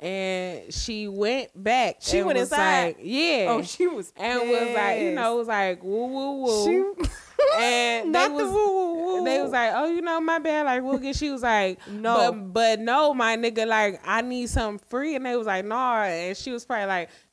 [0.00, 1.96] And she went back.
[2.00, 2.86] She went inside?
[2.88, 3.46] Like, yeah.
[3.48, 6.64] Oh, she was and was like, you know, was like woo woo woo.
[6.66, 7.08] She,
[7.56, 9.24] and they not was the woo woo woo.
[9.24, 10.66] they was like, oh, you know, my bad.
[10.66, 11.16] Like, we'll get.
[11.16, 12.32] She was like, No.
[12.32, 13.66] but, but no, my nigga.
[13.66, 16.02] Like, I need something free, and they was like, nah.
[16.02, 17.23] And she was probably like, "Ch-ch,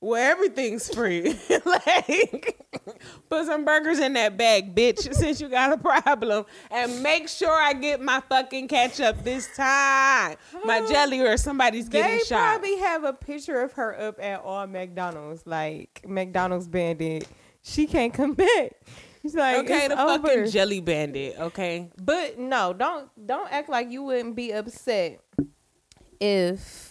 [0.00, 1.36] well, everything's free.
[1.64, 2.64] like,
[3.28, 5.12] put some burgers in that bag, bitch.
[5.14, 10.36] Since you got a problem, and make sure I get my fucking ketchup this time.
[10.64, 12.28] My jelly or somebody's getting they shot.
[12.28, 17.26] They probably have a picture of her up at all McDonald's, like McDonald's bandit.
[17.62, 18.72] She can't come back.
[19.22, 20.26] She's like, okay, the over.
[20.26, 21.38] fucking jelly bandit.
[21.38, 25.20] Okay, But no, don't don't act like you wouldn't be upset
[26.20, 26.87] if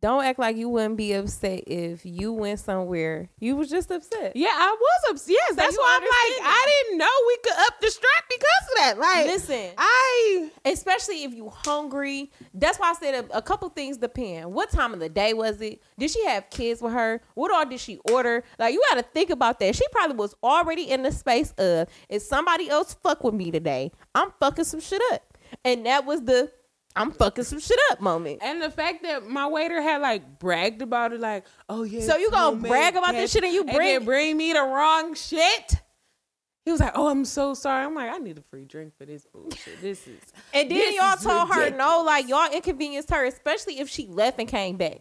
[0.00, 3.28] don't act like you wouldn't be upset if you went somewhere.
[3.40, 4.36] You was just upset.
[4.36, 5.34] yeah, I was upset.
[5.34, 8.78] Yes, that's why I'm like, I didn't know we could up the strap because of
[8.78, 8.98] that.
[8.98, 12.30] Like, Listen, I especially if you hungry.
[12.54, 14.52] That's why I said a, a couple things depend.
[14.52, 15.82] What time of the day was it?
[15.98, 17.20] Did she have kids with her?
[17.34, 18.44] What all did she order?
[18.58, 19.74] Like you got to think about that.
[19.74, 23.90] She probably was already in the space of if somebody else fuck with me today,
[24.14, 26.52] I'm fucking some shit up, and that was the
[26.98, 28.40] I'm fucking some shit up moment.
[28.42, 32.00] and the fact that my waiter had like bragged about it, like, oh yeah.
[32.00, 35.14] So you gonna brag about this shit and you bring- then bring me the wrong
[35.14, 35.76] shit?
[36.64, 39.06] He was like, "Oh, I'm so sorry." I'm like, "I need a free drink for
[39.06, 39.80] this bullshit.
[39.80, 40.20] This is."
[40.52, 44.46] And then y'all told her no, like y'all inconvenienced her, especially if she left and
[44.46, 44.98] came back.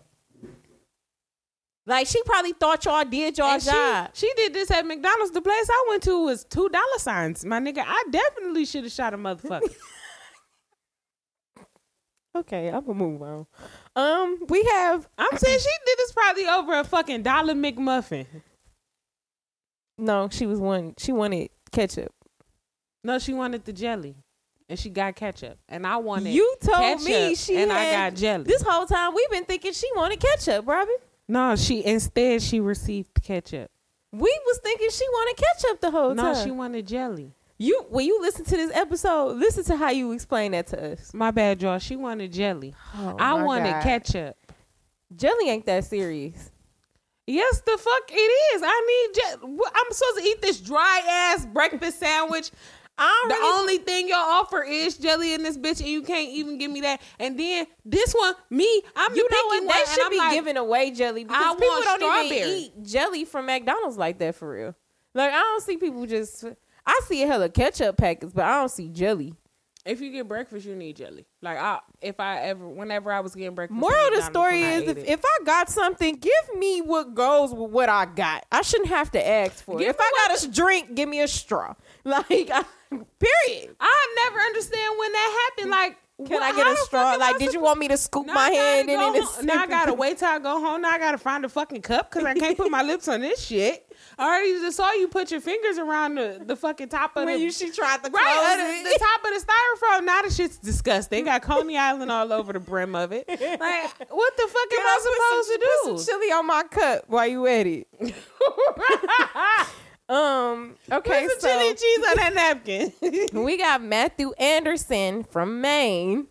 [1.86, 4.10] Like she probably thought y'all did y'all And she, job.
[4.14, 5.32] she did this at McDonald's.
[5.32, 7.46] The place I went to was two dollar signs.
[7.46, 9.74] My nigga, I definitely should have shot a motherfucker.
[12.40, 13.46] Okay, I'm gonna move on.
[13.96, 18.26] Um, we have I'm saying she did this probably over a fucking dollar McMuffin.
[19.98, 20.30] no.
[20.32, 20.94] She was one.
[20.98, 22.14] She wanted ketchup.
[23.04, 24.16] No, she wanted the jelly,
[24.68, 28.10] and she got ketchup, and I wanted You told ketchup, me she and had, I
[28.10, 28.44] got jelly.
[28.44, 30.96] This whole time we've been thinking she wanted ketchup, Robin.
[31.28, 33.72] no, she instead she received ketchup.
[34.12, 36.34] We was thinking she wanted ketchup the whole No, time.
[36.34, 37.32] No, she wanted jelly.
[37.58, 41.14] You when you listen to this episode, listen to how you explain that to us.
[41.14, 41.80] My bad, y'all.
[41.80, 42.76] She wanted jelly.
[42.96, 43.84] Oh, I wanted God.
[43.84, 44.38] ketchup.
[45.16, 46.52] Jelly ain't that serious.
[47.26, 48.62] Yes, the fuck it is.
[48.66, 49.16] I need.
[49.16, 52.52] Je- I'm supposed to eat this dry ass breakfast sandwich.
[53.00, 56.30] I The really only thing y'all offer is jelly in this bitch, and you can't
[56.30, 57.00] even give me that.
[57.20, 59.60] And then this one, me, I'm You the know what?
[59.62, 62.84] They one, should be like, giving away jelly because I people want don't even eat
[62.84, 64.76] jelly from McDonald's like that for real.
[65.14, 66.44] Like I don't see people just.
[66.88, 69.34] I see a hella ketchup packets, but I don't see jelly.
[69.86, 71.26] If you get breakfast, you need jelly.
[71.42, 74.84] Like I, if I ever, whenever I was getting breakfast, Moral of the story is
[74.84, 78.46] if, if I got something, give me what goes with what I got.
[78.52, 79.88] I shouldn't have to ask for it.
[79.88, 81.74] If I got a drink, give me a straw.
[82.04, 83.76] Like, I, period.
[83.82, 85.72] I never understand when that happened.
[85.72, 87.14] Like Can Well, I get a straw?
[87.16, 89.24] Like, did you want me to scoop Now my hand in go it?
[89.38, 90.82] and Now I gotta wait till I go home.
[90.82, 93.46] Now I gotta find a fucking cup because I can't put my lips on this
[93.46, 93.84] shit.
[94.18, 97.38] I already just saw you put your fingers around the, the fucking top of When
[97.38, 98.84] the you she tried to right uh, it.
[98.84, 100.06] the, the top of the styrofoam.
[100.06, 101.26] Now the shit's disgusting.
[101.26, 103.26] Got Coney Island all over the brim of it.
[103.30, 103.40] Like,
[104.10, 105.92] what the fuck Can am I supposed put to do?
[105.92, 107.88] Put some chili on my cup while you at it.
[110.10, 110.76] um.
[110.92, 111.28] Okay.
[111.28, 112.94] Put so some chili cheese on that napkin.
[113.44, 116.28] we got Matthew Anderson from Maine.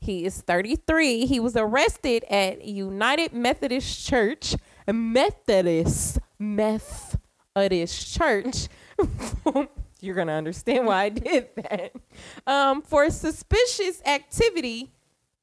[0.00, 1.26] He is 33.
[1.26, 4.54] He was arrested at United Methodist Church,
[4.86, 8.68] Methodist Methodist Church.
[10.00, 11.92] You're gonna understand why I did that.
[12.46, 14.92] Um, for suspicious activity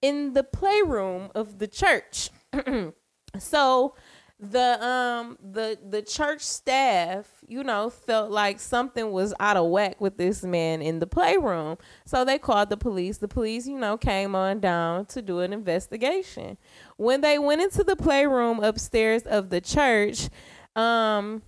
[0.02, 2.30] in the playroom of the church.
[3.40, 3.96] so
[4.42, 10.02] the um the the church staff you know felt like something was out of whack
[10.02, 11.78] with this man in the playroom.
[12.08, 13.20] So they called the police.
[13.20, 16.58] The police you know came on down to do an investigation.
[16.98, 20.30] When they went into the playroom upstairs of the church
[20.76, 21.44] um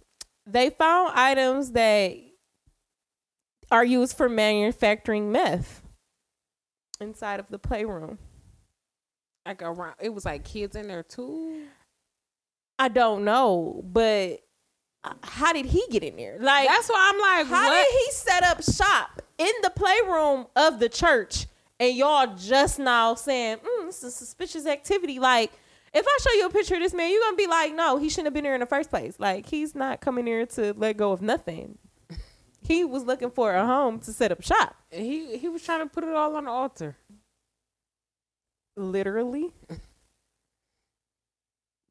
[0.45, 2.15] they found items that
[3.71, 5.81] are used for manufacturing meth
[7.01, 8.19] inside of the playroom.
[9.47, 11.63] Like around, it was like kids in there too.
[12.83, 14.41] I don't know, but
[15.23, 16.37] how did he get in there?
[16.39, 17.87] Like, That's why I'm like, how what?
[17.89, 21.47] did he set up shop in the playroom of the church
[21.79, 25.17] and y'all just now saying, mm, this is suspicious activity?
[25.17, 25.51] Like,
[25.93, 28.09] if I show you a picture of this man, you're gonna be like, no, he
[28.09, 29.15] shouldn't have been here in the first place.
[29.17, 31.77] Like, he's not coming here to let go of nothing.
[32.61, 34.75] He was looking for a home to set up shop.
[34.91, 36.97] he he was trying to put it all on the altar.
[38.75, 39.53] literally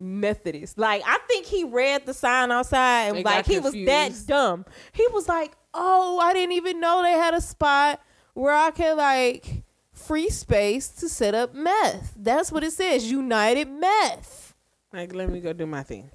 [0.02, 0.78] Methodist.
[0.78, 4.64] Like I think he read the sign outside and like he was that dumb.
[4.92, 8.00] He was like, "Oh, I didn't even know they had a spot
[8.34, 9.62] where I could like
[9.92, 14.54] free space to set up meth." That's what it says, United Meth.
[14.92, 16.10] Like, let me go do my thing.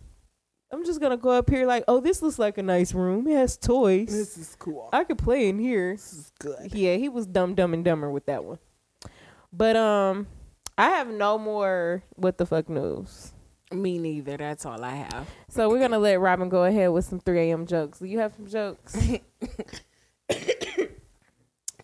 [0.71, 3.27] I'm just gonna go up here like, "Oh, this looks like a nice room.
[3.27, 4.09] It has toys.
[4.09, 4.89] This is cool.
[4.91, 6.73] I could play in here." This is good.
[6.73, 8.59] Yeah, he was dumb, dumb, and dumber with that one.
[9.53, 10.27] But um,
[10.77, 13.31] I have no more what the fuck news.
[13.71, 14.37] Me neither.
[14.37, 15.27] That's all I have.
[15.49, 17.65] So we're gonna let Robin go ahead with some 3 a.m.
[17.65, 17.99] jokes.
[17.99, 18.97] Do you have some jokes?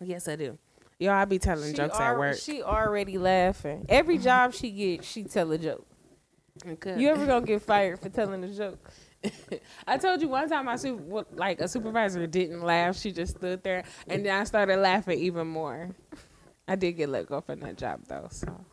[0.00, 0.58] Yes, I do.
[0.98, 2.36] Yo, I be telling She jokes al- at work.
[2.36, 3.86] She already laughing.
[3.88, 5.86] Every job she gets, she tell a joke.
[6.80, 7.00] Good.
[7.00, 8.90] You ever gonna get fired for telling a joke?
[9.86, 12.96] I told you one time, my super, like a supervisor didn't laugh.
[12.98, 15.90] She just stood there, and then I started laughing even more.
[16.68, 18.28] I did get let go from that job though.
[18.30, 18.64] So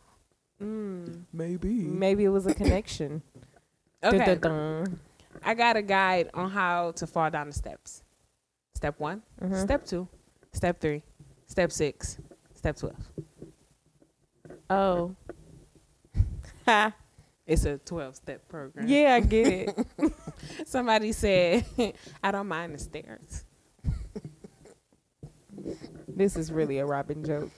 [0.62, 1.72] Mm, maybe.
[1.74, 3.22] maybe it was a connection.
[4.02, 4.18] Okay.
[4.18, 5.00] Dun-dun-dun.
[5.42, 8.02] I got a guide on how to fall down the steps.
[8.74, 9.62] Step one, Mhm.
[9.62, 10.08] step two,
[10.52, 11.02] step three,
[11.46, 12.18] step six,
[12.54, 12.96] step twelve.
[14.70, 15.14] Oh.
[16.66, 16.92] Ha.
[17.44, 18.86] It's a twelve step program.
[18.86, 19.86] Yeah, I get it.
[20.66, 21.64] Somebody said,
[22.22, 23.44] "I don't mind the stairs."
[26.08, 27.50] this is really a Robin joke.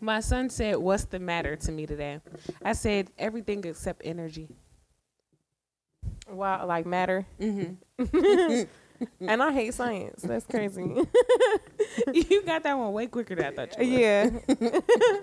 [0.00, 2.20] My son said, "What's the matter to me today?"
[2.64, 4.48] I said, "Everything except energy."
[6.28, 7.26] Wow, like matter.
[7.40, 8.62] Mm-hmm.
[9.20, 10.22] And I hate science.
[10.22, 10.82] That's crazy.
[12.12, 14.00] you got that one way quicker than I thought you would.
[14.00, 14.30] yeah.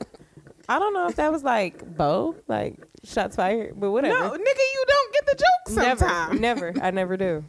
[0.69, 4.17] I don't know if that was like Bo, like shots fired, but whatever.
[4.17, 6.73] No, nigga, you don't get the joke never, never.
[6.81, 7.43] I never do.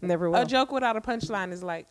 [0.00, 0.40] Never will.
[0.40, 1.86] A joke without a punchline is like,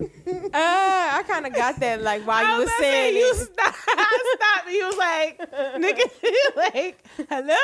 [0.00, 3.36] Uh, I kind of got that like while you were saying you it.
[3.36, 4.66] stop, I stopped.
[4.66, 5.38] and You was like,
[5.76, 7.54] nigga, you like, hello.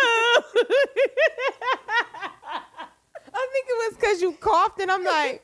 [3.34, 5.42] I think it was because you coughed, and I'm like,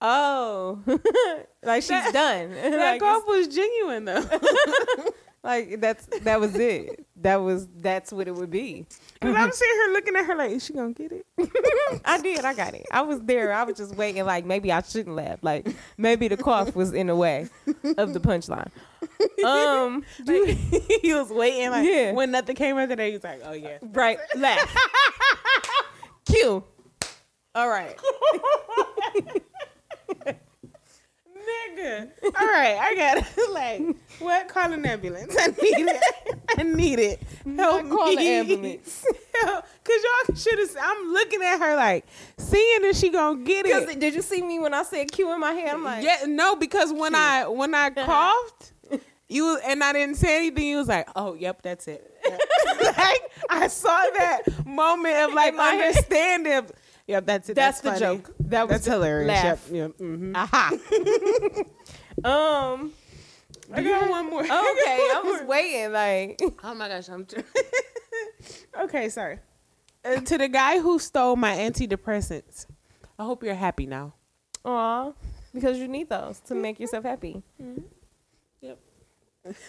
[0.00, 0.80] oh,
[1.62, 2.50] like she's That- done.
[2.52, 4.24] that like, cough was genuine though.
[5.46, 7.06] Like that's that was it.
[7.22, 8.84] That was that's what it would be.
[9.22, 11.24] Cause I'm sitting here looking at her like, is she gonna get it?
[12.04, 12.44] I did.
[12.44, 12.86] I got it.
[12.90, 13.52] I was there.
[13.52, 14.24] I was just waiting.
[14.24, 15.38] Like maybe I shouldn't laugh.
[15.42, 17.48] Like maybe the cough was in the way
[17.96, 18.70] of the punchline.
[19.44, 20.48] Um, Like,
[21.02, 21.70] he was waiting.
[21.70, 22.12] Like Yeah.
[22.12, 23.78] when nothing came after that, he was like, oh yeah.
[23.92, 24.18] right.
[24.36, 24.76] Laugh.
[26.26, 26.64] Cue.
[27.54, 27.98] All right.
[31.46, 32.10] Nigga.
[32.24, 33.26] All right, I got it.
[33.52, 34.48] Like, what?
[34.48, 35.34] Call an ambulance.
[35.38, 35.56] I need
[35.88, 36.02] it.
[36.58, 37.22] I need it.
[37.56, 38.28] Help Not call the me.
[38.34, 39.04] ambulance.
[39.40, 39.64] Help.
[39.84, 39.96] Cause
[40.28, 40.76] y'all should have.
[40.80, 42.04] I'm looking at her like,
[42.36, 43.98] seeing if she gonna get it.
[44.00, 45.74] did you see me when I said Q in my head?
[45.74, 48.72] I'm like, yeah, no, because when I when I coughed,
[49.28, 50.66] you and I didn't say anything.
[50.66, 52.12] You was like, oh, yep, that's it.
[52.82, 53.88] like I saw
[54.18, 55.88] that moment of like In my head.
[55.94, 56.66] understanding.
[57.08, 57.54] Yep, that's it.
[57.54, 58.18] That's, That's, the funny.
[58.18, 58.34] joke.
[58.40, 59.28] That was That's hilarious.
[59.28, 59.68] Laugh.
[59.70, 59.92] Yep.
[60.00, 60.08] Yep.
[60.08, 60.34] mhm.
[60.34, 60.70] Aha.
[62.24, 62.92] um.
[63.72, 64.40] I got one more.
[64.44, 65.92] Okay, I was waiting.
[65.92, 67.24] Like, Oh my gosh, I'm.
[67.26, 67.40] Tr-
[68.82, 69.38] okay, sorry.
[70.04, 72.66] Uh, to the guy who stole my antidepressants,
[73.18, 74.14] I hope you're happy now.
[74.64, 75.12] aw,
[75.52, 77.42] because you need those to make yourself happy.
[77.58, 77.78] Yep.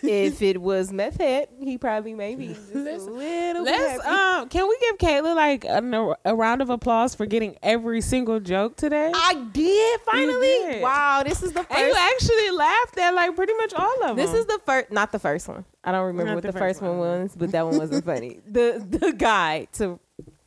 [0.01, 2.73] If it was meth head, he probably maybe just
[3.07, 4.49] a little Let's um.
[4.49, 8.75] Can we give Kayla like a, a round of applause for getting every single joke
[8.75, 9.11] today?
[9.13, 10.47] I did finally.
[10.47, 10.81] did.
[10.81, 14.15] Wow, this is the and you actually laughed at like pretty much all of them.
[14.17, 15.65] This is the first, not the first one.
[15.83, 17.21] I don't remember Not what the the, first first one one.
[17.23, 18.39] was, but that one wasn't funny.
[18.49, 19.99] The the guy to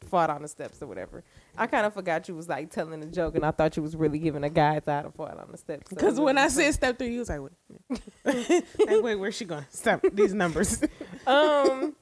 [0.09, 1.23] fall down the steps or whatever.
[1.61, 3.95] I kind of forgot you was like telling a joke, and I thought you was
[3.95, 5.91] really giving a guide to how to fall down the steps.
[5.91, 7.41] So because when I said step three, you was like,
[8.25, 9.67] wait, like, wait, where's she going?
[9.69, 10.83] Stop these numbers.
[11.27, 11.95] um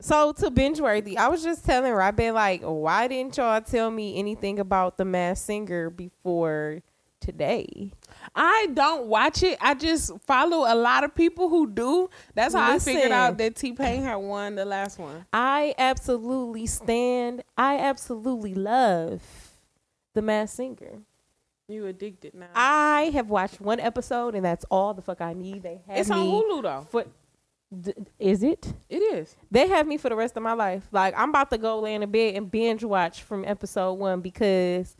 [0.00, 4.18] so to binge worthy i was just telling robin like why didn't y'all tell me
[4.18, 6.82] anything about the Masked Singer before
[7.20, 7.92] today
[8.34, 9.58] I don't watch it.
[9.60, 12.10] I just follow a lot of people who do.
[12.34, 15.24] That's how I figured out that T Pain had won the last one.
[15.32, 19.22] i absolutely stand i absolutely love
[20.14, 20.98] the Masked Singer
[21.68, 22.46] You addicted now.
[22.54, 26.10] i have watched one episode and that's all the fuck i need they have it's
[26.10, 26.86] on Hulu though.
[26.90, 27.04] for
[27.72, 29.36] D- is it It is.
[29.50, 30.88] they have me for the rest of my life.
[30.90, 34.20] Like I'm about to go lay in the bed and binge watch from episode one
[34.20, 34.96] because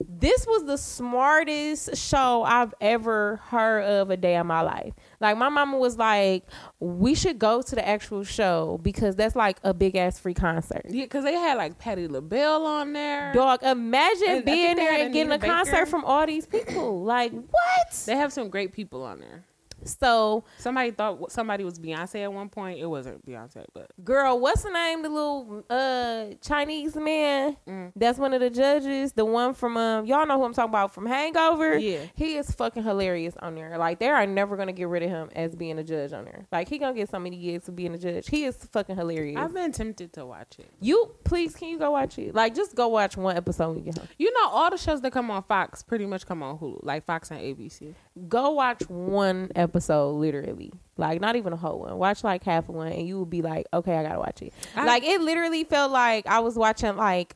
[0.00, 4.92] this was the smartest show I've ever heard of a day in my life.
[5.20, 6.44] Like my mama was like,
[6.80, 10.86] "We should go to the actual show because that's like a big ass free concert."
[10.88, 13.32] Yeah, because they had like Patti LaBelle on there.
[13.32, 17.04] Dog, imagine And being there and getting a Anita concert from all these people.
[17.04, 18.04] Like what?
[18.06, 19.44] They have some great people on there.
[19.84, 22.78] So, Somebody thought somebody was Beyonce at one point.
[22.78, 25.02] It wasn't Beyonce, but girl, what's the name?
[25.02, 27.56] The little uh Chinese man.
[27.68, 27.92] Mm.
[27.96, 29.12] That's one of the judges.
[29.12, 31.76] The one from um, y'all know who I'm talking about from Hangover.
[31.78, 32.00] Yeah.
[32.14, 33.76] he is fucking hilarious on there.
[33.78, 36.46] Like they are never gonna get rid of him as being a judge on there.
[36.52, 38.28] Like he gonna get so many gigs for being a judge.
[38.28, 39.38] He is fucking hilarious.
[39.38, 40.70] I've been tempted to watch it.
[40.80, 42.34] you please can you go watch it?
[42.34, 44.08] Like just go watch one episode when you get home.
[44.18, 47.04] You know, all the shows that come on Fox pretty much come on Hulu, like
[47.04, 47.94] Fox and ABC.
[48.28, 50.72] Go watch one episode, literally.
[50.96, 51.96] Like not even a whole one.
[51.98, 54.52] Watch like half of one, and you will be like, okay, I gotta watch it.
[54.76, 57.34] I- like it literally felt like I was watching like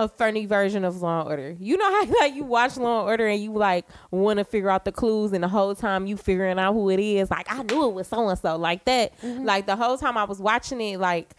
[0.00, 1.56] a funny version of Law and Order.
[1.58, 4.70] You know how like you watch Law and Order and you like want to figure
[4.70, 7.30] out the clues, and the whole time you figuring out who it is.
[7.30, 8.56] Like I knew it was so and so.
[8.56, 9.18] Like that.
[9.20, 9.44] Mm-hmm.
[9.44, 11.34] Like the whole time I was watching it, like.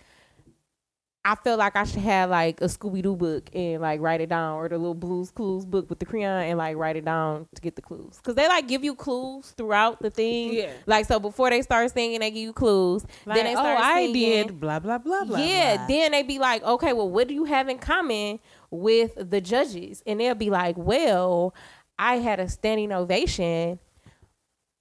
[1.25, 4.29] I felt like I should have like a Scooby Doo book and like write it
[4.29, 7.47] down, or the little Blues Clues book with the crayon and like write it down
[7.55, 8.19] to get the clues.
[8.23, 10.53] Cause they like give you clues throughout the thing.
[10.53, 10.71] Yeah.
[10.85, 13.05] Like so before they start singing, they give you clues.
[13.25, 15.39] Like, then they start oh, start I did blah blah blah blah.
[15.39, 15.77] yeah.
[15.77, 15.87] blah.
[15.87, 18.39] Then they be like, okay, well, what do you have in common
[18.71, 20.01] with the judges?
[20.07, 21.53] And they'll be like, well,
[21.97, 23.79] I had a standing ovation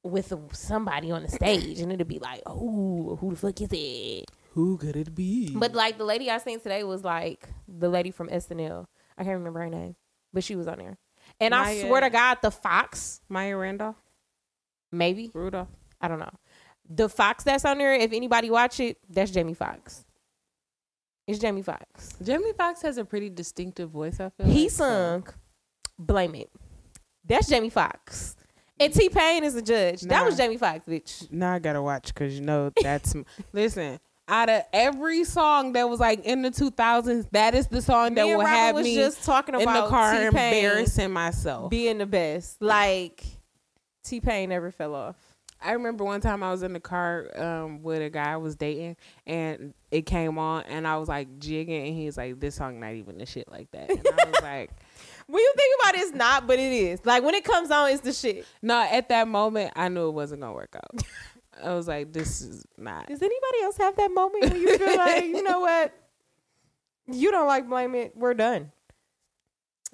[0.04, 4.30] with somebody on the stage, and it'll be like, oh, who the fuck is it?
[4.58, 5.54] Who could it be?
[5.54, 8.86] But like the lady I seen today was like the lady from SNL.
[9.16, 9.94] I can't remember her name,
[10.32, 10.98] but she was on there.
[11.38, 13.94] And I swear to God, the Fox, Maya Randolph,
[14.90, 15.68] maybe Rudolph.
[16.00, 16.32] I don't know,
[16.90, 17.94] the Fox that's on there.
[17.94, 20.04] If anybody watch it, that's Jamie Foxx.
[21.28, 22.16] It's Jamie Foxx.
[22.20, 24.18] Jamie Foxx has a pretty distinctive voice.
[24.18, 25.26] I feel He like, so- sung
[26.00, 26.50] "Blame It."
[27.24, 28.34] That's Jamie Foxx.
[28.80, 30.00] And T Pain is the judge.
[30.02, 31.30] That was Jamie Foxx, bitch.
[31.30, 33.14] Now I gotta watch because you know that's
[33.52, 34.00] listen.
[34.28, 38.26] Out of every song that was like in the 2000s, that is the song that
[38.26, 41.70] will have was me just talking in about the car T-Pain embarrassing myself.
[41.70, 42.60] being the best.
[42.60, 43.24] Like
[44.04, 45.16] T Pain never fell off.
[45.60, 48.54] I remember one time I was in the car um, with a guy I was
[48.54, 52.54] dating, and it came on, and I was like jigging, and he was like, "This
[52.54, 54.70] song not even the shit like that." And I was like,
[55.26, 57.04] When you think about it, it's not, but it is.
[57.04, 58.46] Like when it comes on, it's the shit.
[58.62, 61.02] "No." At that moment, I knew it wasn't gonna work out.
[61.62, 64.96] I was like, "This is not." Does anybody else have that moment when you feel
[64.96, 65.92] like, you know what?
[67.10, 68.12] You don't like blame it.
[68.14, 68.70] We're done.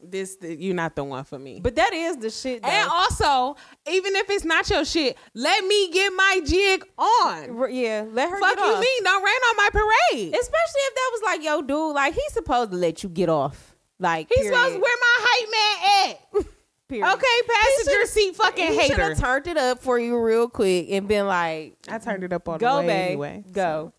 [0.02, 1.60] This you're not the one for me.
[1.62, 2.60] But that is the shit.
[2.62, 2.68] Though.
[2.68, 3.54] and also,
[3.88, 7.72] even if it's not your shit, let me get my jig on.
[7.72, 8.80] Yeah, let her Fuck you, off.
[8.80, 9.04] mean?
[9.04, 10.34] Don't rain on my parade.
[10.34, 13.76] Especially if that was like, yo, dude, like he's supposed to let you get off.
[14.00, 14.54] Like He's period.
[14.56, 16.46] supposed to where my hype man at.
[17.01, 17.14] Period.
[17.14, 21.07] Okay, passenger seat fucking he should have turned it up for you real quick and
[21.09, 23.45] been like, I turned it up all go, the way babe, anyway.
[23.53, 23.92] go.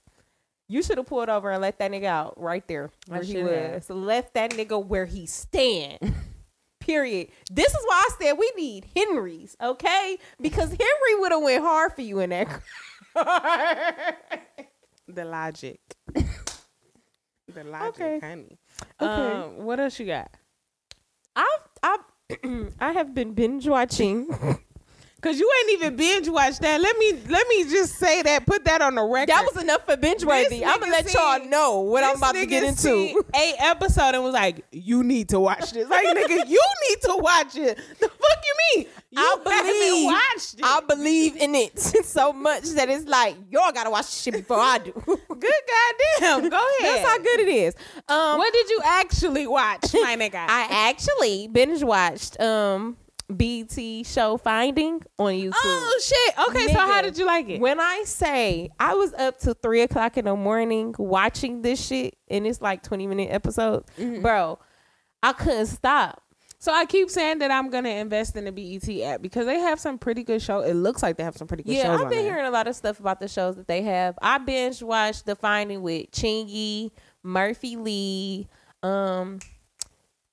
[0.68, 3.52] You should have pulled over and let that nigga out right there where he should
[3.52, 3.74] have.
[3.88, 3.90] was.
[3.90, 6.00] Left that nigga where he stand.
[6.80, 7.30] Period.
[7.52, 10.18] This is why I said we need Henrys, okay?
[10.42, 12.64] Because Henry would have went hard for you in that car.
[15.08, 15.80] The logic.
[16.16, 18.20] the logic, Okay.
[18.20, 18.58] honey.
[19.00, 19.32] Okay.
[19.32, 20.32] Um, what else you got?
[21.36, 21.46] I've
[22.80, 24.28] I have been binge watching.
[25.22, 26.80] Cause you ain't even binge watch that.
[26.80, 28.46] Let me let me just say that.
[28.46, 29.30] Put that on the record.
[29.30, 30.64] that was enough for binge worthy.
[30.64, 33.24] I'm gonna let y'all know what I'm about to get into.
[33.34, 37.16] A episode and was like, "You need to watch this." Like, nigga, you need to
[37.18, 37.76] watch it.
[38.00, 38.88] The fuck you mean?
[39.18, 40.64] I believe watched it.
[40.64, 44.58] I believe in it so much that it's like y'all gotta watch this shit before
[44.60, 44.92] I do.
[45.06, 45.20] Good
[46.20, 46.50] goddamn.
[46.50, 46.96] Go ahead.
[46.98, 47.76] That's how good it is.
[48.08, 50.36] Um, What did you actually watch, my nigga?
[50.48, 52.98] I actually binge watched um
[53.28, 53.74] BET
[54.06, 55.52] show Finding on YouTube.
[55.56, 56.48] oh shit.
[56.50, 57.60] Okay, so how did you like it?
[57.60, 62.18] When I say I was up to three o'clock in the morning watching this shit,
[62.30, 64.22] and it's like twenty minute episodes, Mm-hmm.
[64.22, 64.60] bro,
[65.24, 66.22] I couldn't stop.
[66.66, 69.80] So I keep saying that I'm gonna invest in the BET app because they have
[69.80, 70.62] some pretty good show.
[70.62, 72.00] It looks like they have some pretty good Yeah, shows.
[72.00, 72.34] I've on been there.
[72.34, 74.18] hearing a lot of stuff about the shows that they have.
[74.20, 76.90] I binge watched The Finding with Chingy,
[77.22, 78.48] Murphy Lee.
[78.82, 79.38] Um,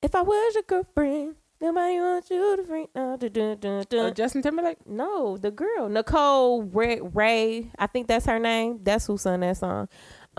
[0.01, 2.89] if I was your girlfriend, nobody wants you to freak.
[2.95, 4.07] No, dun, dun, dun, dun.
[4.07, 4.87] Uh, Justin Timberlake.
[4.87, 7.71] no, the girl Nicole Wray, Ray.
[7.79, 8.81] I think that's her name.
[8.83, 9.87] That's who sung that song.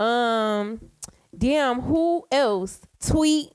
[0.00, 0.90] Um,
[1.38, 2.80] damn, who else?
[3.00, 3.52] Tweet.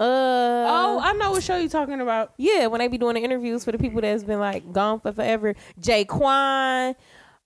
[0.00, 2.32] Uh, oh, I know what show you're talking about.
[2.36, 5.12] yeah, when they be doing the interviews for the people that's been like gone for
[5.12, 5.54] forever.
[5.78, 6.94] J-Kwon.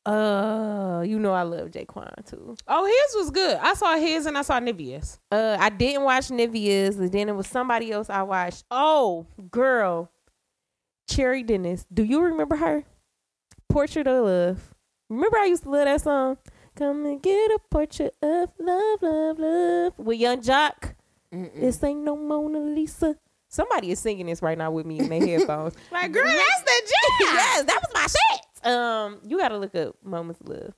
[0.07, 2.57] Uh, you know I love J-Kwon too.
[2.69, 3.57] Oh, his was good.
[3.57, 5.19] I saw his and I saw Nivea's.
[5.33, 8.65] Uh, I didn't watch Nivea's, and then it was somebody else I watched.
[8.71, 10.11] Oh, girl,
[11.11, 11.87] Cheri Dennis.
[11.93, 12.85] Do you remember her?
[13.69, 14.75] Portrait of Love.
[15.11, 16.39] Remember I used to love that song.
[16.77, 20.95] Come and get a portrait of love, love, love with Yung Joc.
[21.55, 23.17] This ain't no Mona Lisa.
[23.49, 25.75] Somebody is singing this right now with me in their headphones.
[25.93, 27.13] Like, girl, that's the jam.
[27.37, 28.67] yes, that was my shit.
[28.73, 30.75] Um, you gotta look up Moments of Love,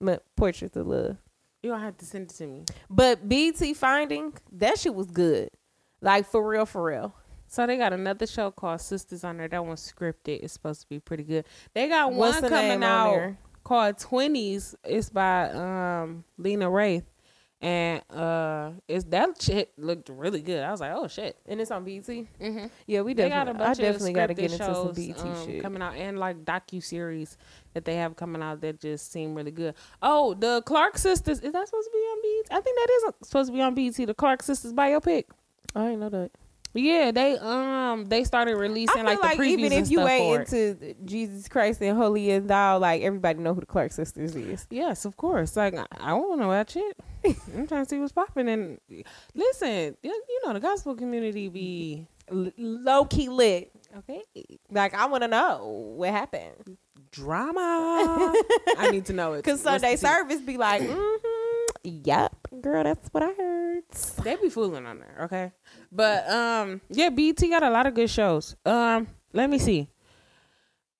[0.00, 1.16] Mo- Portraits of Love.
[1.62, 2.64] You don't have to send it to me.
[2.90, 5.48] But BET Finding, that shit was good.
[6.00, 7.14] Like for real, for real.
[7.46, 9.46] So they got another show called Sisters on there.
[9.48, 10.42] That one's scripted.
[10.42, 11.44] It's supposed to be pretty good.
[11.74, 13.38] They got What's one the coming out there?
[13.62, 14.74] called Twenties.
[14.84, 17.04] It's by um Lena Waithe.
[17.62, 20.64] And uh it's that shit looked really good.
[20.64, 21.36] I was like, oh shit.
[21.46, 22.02] And it's on BET.
[22.02, 22.66] Mm-hmm.
[22.88, 23.66] Yeah, we They got a definitely.
[23.66, 25.62] I definitely got to get into some shows, BET um, shit.
[25.62, 27.38] coming out and like docu series
[27.74, 29.74] that they have coming out that just seem really good.
[30.02, 32.58] Oh, the Clark sisters is that supposed to be on BET?
[32.58, 33.94] I think that is supposed to be on BET.
[33.94, 35.26] The Clark sisters biopic.
[35.76, 36.30] I didn't know that.
[36.74, 40.94] Yeah, they um they started releasing like, like, the previews even if you ain't into
[41.04, 44.66] Jesus Christ and Holy and Thou, like everybody know who the Clark sisters is.
[44.70, 45.56] Yes, of course.
[45.56, 46.96] Like I, I want to watch it.
[47.54, 48.48] I'm trying to see what's popping.
[48.48, 48.78] And
[49.34, 53.70] listen, you, know the gospel community be L- low key lit.
[53.98, 54.22] okay.
[54.70, 56.78] Like I want to know what happened
[57.12, 58.32] Drama.
[58.78, 61.41] I need to know it because Sunday service be like, mm-hmm,
[61.84, 63.82] yep, girl, that's what I heard.
[64.22, 65.52] They be fooling on there, okay?
[65.90, 68.56] But um, yeah, BET got a lot of good shows.
[68.64, 69.88] Um, let me see.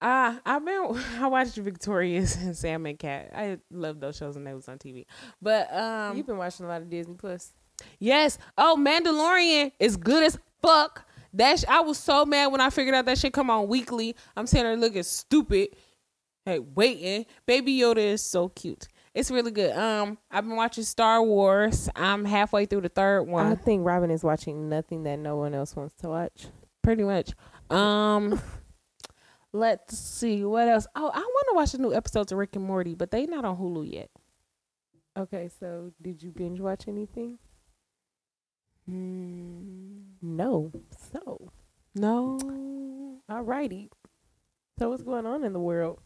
[0.00, 3.30] Uh, I've been I watched Victorious and Sam and Cat.
[3.34, 5.06] I love those shows when they was on TV.
[5.40, 7.52] But um, You've been watching a lot of Disney Plus.
[7.98, 8.38] yes.
[8.58, 11.06] Oh, Mandalorian is good as fuck.
[11.34, 14.14] That sh- I was so mad when I figured out that shit come on weekly.
[14.36, 15.68] I'm sitting there looking stupid.
[16.44, 17.24] Hey, waiting.
[17.46, 18.88] Baby Yoda is so cute.
[19.14, 19.76] It's really good.
[19.76, 21.88] Um, I've been watching Star Wars.
[21.94, 23.46] I'm halfway through the third one.
[23.46, 26.46] I think Robin is watching nothing that no one else wants to watch.
[26.82, 27.32] pretty much.
[27.68, 28.40] Um,
[29.52, 30.86] let's see what else.
[30.96, 33.44] Oh, I want to watch the new episodes of Rick and Morty, but they not
[33.44, 34.08] on Hulu yet.
[35.16, 37.38] Okay, so did you binge watch anything?
[38.88, 40.00] Hmm.
[40.22, 40.72] No.
[41.12, 41.50] So,
[41.94, 42.38] No,
[43.30, 43.90] alrighty.
[44.78, 46.00] So what's going on in the world?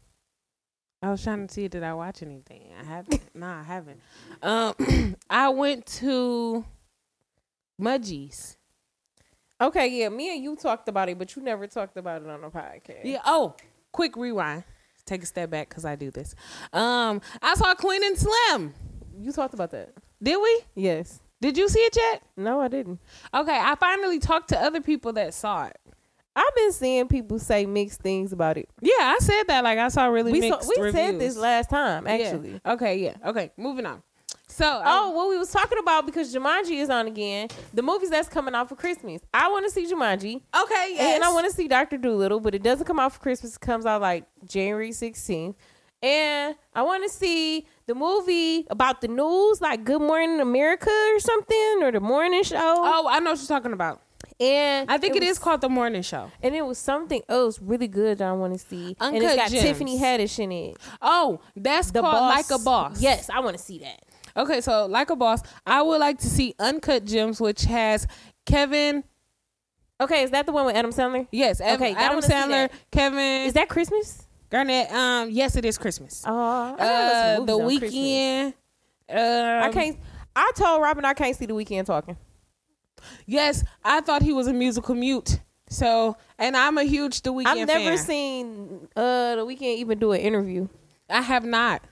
[1.02, 2.72] I was trying to see did I watch anything.
[2.80, 3.20] I haven't.
[3.34, 4.00] no, I haven't.
[4.42, 6.64] Um, I went to
[7.80, 8.56] Mudgies.
[9.60, 12.42] Okay, yeah, me and you talked about it, but you never talked about it on
[12.42, 13.04] the podcast.
[13.04, 13.20] Yeah.
[13.24, 13.54] Oh,
[13.92, 14.64] quick rewind.
[15.06, 16.34] Take a step back because I do this.
[16.72, 18.74] Um, I saw Queen and Slim.
[19.18, 19.92] You talked about that.
[20.22, 20.60] Did we?
[20.74, 21.20] Yes.
[21.40, 22.22] Did you see it yet?
[22.36, 22.98] No, I didn't.
[23.32, 25.78] Okay, I finally talked to other people that saw it.
[26.36, 28.68] I've been seeing people say mixed things about it.
[28.82, 29.64] Yeah, I said that.
[29.64, 30.94] Like I saw really We saw, mixed we reviews.
[30.94, 32.12] said this last time, Yeah.
[32.12, 32.60] actually.
[32.66, 33.14] Okay, yeah.
[33.24, 34.02] Okay, moving on.
[34.48, 37.48] So, um, Oh, what we was talking about because Jumanji is on again.
[37.74, 39.22] The movies that's coming out for Christmas.
[39.34, 40.42] I want to see Jumanji.
[40.62, 41.14] okay, yes.
[41.16, 43.56] And I want to see Doctor Dolittle, but it doesn't come out for Christmas.
[43.56, 45.54] It comes out like January 16th.
[46.02, 51.18] And I want to see the movie about the news, like Good Morning America or
[51.18, 52.58] something, or the morning show.
[52.60, 54.02] Oh, I know what you're talking about.
[54.38, 56.30] And I think it was- is called the morning show.
[56.42, 58.96] And it was something else really good that I want to see.
[59.00, 59.62] and Uncut it's got Gems.
[59.62, 60.76] Tiffany Haddish in it.
[61.00, 62.50] Oh, that's The called boss.
[62.50, 63.00] like a boss.
[63.00, 64.02] Yes, I want to see that.
[64.36, 68.06] Okay, so like a boss, I would like to see Uncut Gems, which has
[68.44, 69.04] Kevin
[69.98, 71.26] Okay, is that the one with Adam Sandler?
[71.32, 72.68] Yes, Adam, Okay, Adam Sandler.
[72.90, 74.26] Kevin Is that Christmas?
[74.50, 74.92] Garnett.
[74.92, 76.22] Um, yes, it is Christmas.
[76.26, 76.32] Oh,
[76.76, 78.52] uh, the Weeknd.
[79.08, 79.98] Um, I can't.
[80.36, 82.18] I told Robin I can't see the Weeknd talking.
[83.26, 85.40] Yes, I thought he was a musical mute.
[85.68, 87.98] So, and I'm a huge The Weeknd I've never fan.
[87.98, 90.68] seen uh the Weeknd even do an interview.
[91.10, 91.82] I have not.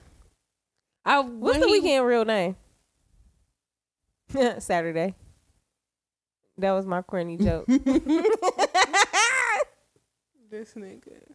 [1.05, 2.55] I What's the he- Weeknd real name?
[4.59, 5.13] Saturday.
[6.57, 7.65] That was my corny joke.
[10.49, 11.33] This nigga.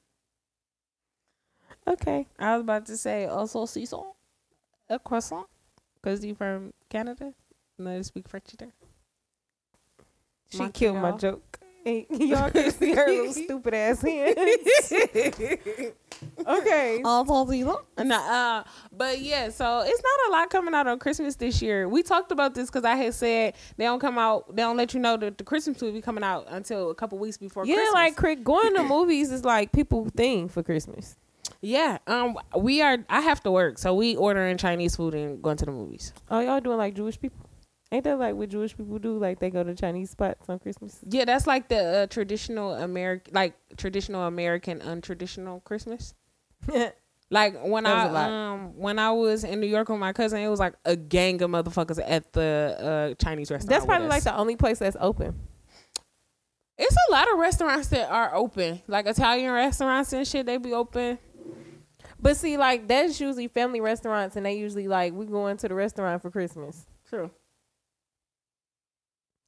[1.86, 2.26] okay.
[2.38, 4.04] I was about to say also saucisson,
[4.88, 5.46] a croissant,
[6.00, 7.34] because you from Canada.
[7.78, 8.72] and I speak French there.
[10.50, 11.58] She killed my joke.
[11.84, 14.36] Hey, Y'all can see her little stupid ass hands.
[16.46, 17.00] okay.
[17.98, 21.88] No, uh, but yeah, so it's not a lot coming out on Christmas this year.
[21.88, 24.92] We talked about this because I had said they don't come out, they don't let
[24.92, 27.62] you know that the Christmas movie coming out until a couple weeks before.
[27.62, 27.78] Christmas.
[27.78, 27.94] Yeah, Christmas.
[27.94, 31.16] like Crick, going to movies is like people thing for Christmas.
[31.62, 31.96] yeah.
[32.06, 32.98] Um, we are.
[33.08, 36.12] I have to work, so we ordering Chinese food and going to the movies.
[36.30, 37.46] Oh, y'all doing like Jewish people?
[37.92, 39.18] Ain't that like what Jewish people do?
[39.18, 41.00] Like they go to Chinese spots on Christmas?
[41.08, 46.14] Yeah, that's like the uh, traditional American, like traditional American untraditional Christmas.
[47.32, 50.58] Like when I um when I was in New York with my cousin, it was
[50.58, 53.70] like a gang of motherfuckers at the uh, Chinese restaurant.
[53.70, 55.38] That's probably like the only place that's open.
[56.76, 60.46] It's a lot of restaurants that are open, like Italian restaurants and shit.
[60.46, 61.18] They be open.
[62.18, 65.74] But see, like that's usually family restaurants, and they usually like we going to the
[65.74, 66.84] restaurant for Christmas.
[67.08, 67.30] True.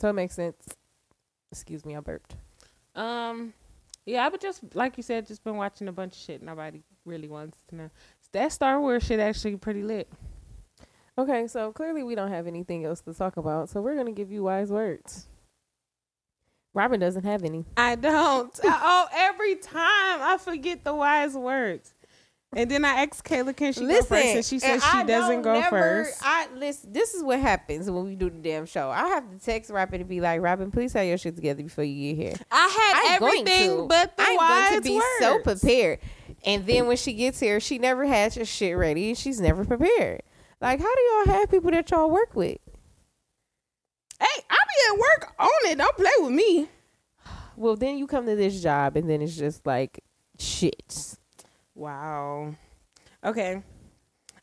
[0.03, 0.57] So it makes sense.
[1.53, 2.35] Excuse me, I burped.
[2.97, 3.55] Um,
[4.05, 6.43] yeah, I would just like you said, just been watching a bunch of shit.
[6.43, 7.91] Nobody really wants to know.
[8.33, 10.09] That Star Wars shit actually pretty lit.
[11.17, 14.33] Okay, so clearly we don't have anything else to talk about, so we're gonna give
[14.33, 15.29] you wise words.
[16.75, 17.65] Robin doesn't have any.
[17.77, 18.59] I don't.
[18.65, 21.95] oh, every time I forget the wise words.
[22.55, 24.13] And then I asked Kayla, can she go first?
[24.27, 25.71] And she says and she I doesn't go never-
[26.05, 26.19] first.
[26.23, 26.93] I listen.
[26.93, 28.91] This is what happens when we do the damn show.
[28.91, 31.85] I have to text Robin to be like, Robin, please have your shit together before
[31.85, 32.35] you get here.
[32.51, 35.07] I had I'm everything but the I'm wise going to be words.
[35.21, 36.01] so prepared.
[36.45, 39.09] And then when she gets here, she never has her shit ready.
[39.09, 40.23] and She's never prepared.
[40.61, 42.59] Like, how do y'all have people that y'all work with?
[44.21, 45.79] Hey, I be at work on it.
[45.79, 46.69] Don't play with me.
[47.57, 50.03] Well, then you come to this job, and then it's just like
[50.39, 51.17] shit.
[51.75, 52.55] Wow.
[53.25, 53.63] Okay.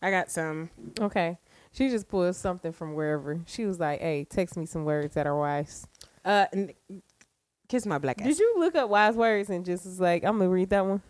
[0.01, 0.69] I got some.
[0.99, 1.37] Okay.
[1.71, 3.39] She just pulled something from wherever.
[3.45, 5.85] She was like, "Hey, text me some words that are wise."
[6.25, 6.73] Uh, n-
[7.67, 8.27] kiss my black ass.
[8.27, 11.01] Did you look up wise words and just was like, "I'm gonna read that one"?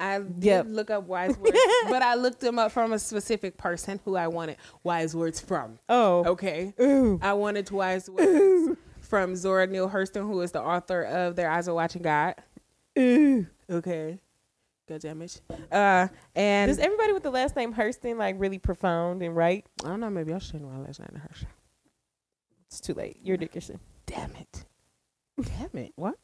[0.00, 0.66] I did Yep.
[0.70, 1.58] look up wise words,
[1.90, 5.78] but I looked them up from a specific person who I wanted wise words from.
[5.90, 6.72] Oh, Okay.
[6.80, 11.50] ooh, I wanted wise words from Zora Neale Hurston, who is the author of Their
[11.50, 12.34] Eyes Are Watching God.
[12.98, 13.46] ooh.
[13.68, 14.18] Okay.
[14.90, 15.40] God damn it.
[15.70, 19.64] Uh, and Does everybody with the last name Hurston like really profound and right?
[19.84, 21.44] I don't know, maybe I shouldn't my last name to Hirsch.
[22.66, 23.18] It's too late.
[23.22, 23.78] You're Dickerson.
[24.06, 24.64] Damn it.
[25.40, 25.92] Damn it.
[25.94, 26.16] What?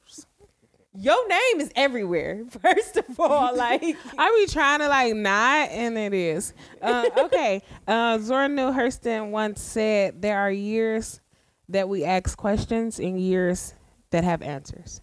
[0.99, 2.45] Your name is everywhere.
[2.61, 3.83] First of all, like
[4.19, 6.53] I be trying to like not, and it is.
[6.83, 7.63] Uh, okay.
[7.87, 11.21] Uh, Zora Neale Hurston once said, "There are years
[11.69, 13.75] that we ask questions, and years
[14.11, 15.03] that have answers."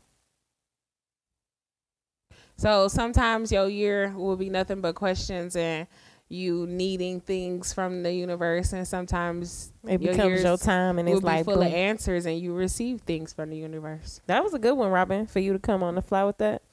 [2.58, 5.88] So sometimes your year will be nothing but questions and
[6.34, 11.08] you needing things from the universe, and sometimes it your becomes years your time and
[11.08, 14.20] will it's be like full of answers, and you receive things from the universe.
[14.26, 16.64] that was a good one, Robin, for you to come on the fly with that.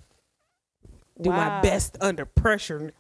[1.21, 2.93] Do my best under pressure.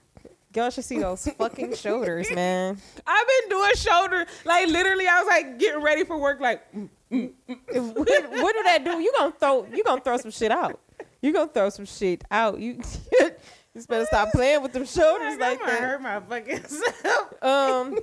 [0.54, 2.76] Y'all should see those fucking shoulders, man.
[3.06, 5.06] I've been doing shoulder like literally.
[5.06, 7.94] I was like getting ready for work, like mm, mm, mm.
[7.94, 9.00] what, what did that do?
[9.00, 9.66] You gonna throw?
[9.72, 10.78] You gonna throw some shit out?
[11.22, 12.58] You gonna throw some shit out?
[12.58, 12.80] You
[13.20, 15.80] you better stop playing with them shoulders like I'm gonna that.
[15.80, 17.34] hurt my fucking self.
[17.42, 17.98] Um,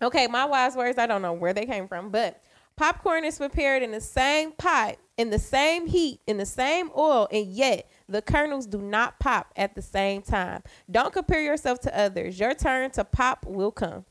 [0.00, 0.98] okay, my wise words.
[0.98, 2.42] I don't know where they came from, but
[2.76, 7.28] popcorn is prepared in the same pot, in the same heat, in the same oil,
[7.30, 10.62] and yet the kernels do not pop at the same time.
[10.90, 12.38] Don't compare yourself to others.
[12.40, 14.04] Your turn to pop will come.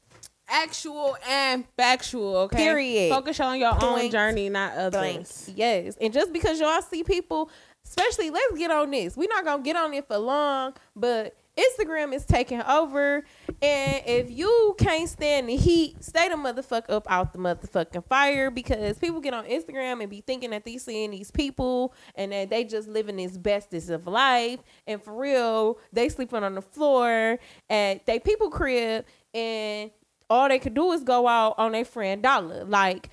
[0.49, 2.37] Actual and factual.
[2.37, 2.57] Okay.
[2.57, 3.09] Period.
[3.11, 5.17] Focus on your own journey, not Blank.
[5.17, 5.49] others.
[5.53, 5.97] Yes.
[5.99, 7.49] And just because y'all see people,
[7.87, 9.15] especially let's get on this.
[9.15, 13.23] We're not gonna get on it for long, but Instagram is taking over.
[13.61, 18.51] And if you can't stand the heat, stay the motherfucker up out the motherfucking fire
[18.51, 22.49] because people get on Instagram and be thinking that they seeing these people and that
[22.49, 24.59] they just living this bestest of life.
[24.85, 29.91] And for real, they sleeping on the floor at they people crib and
[30.29, 32.65] all they could do is go out on their friend dollar.
[32.65, 33.09] Like,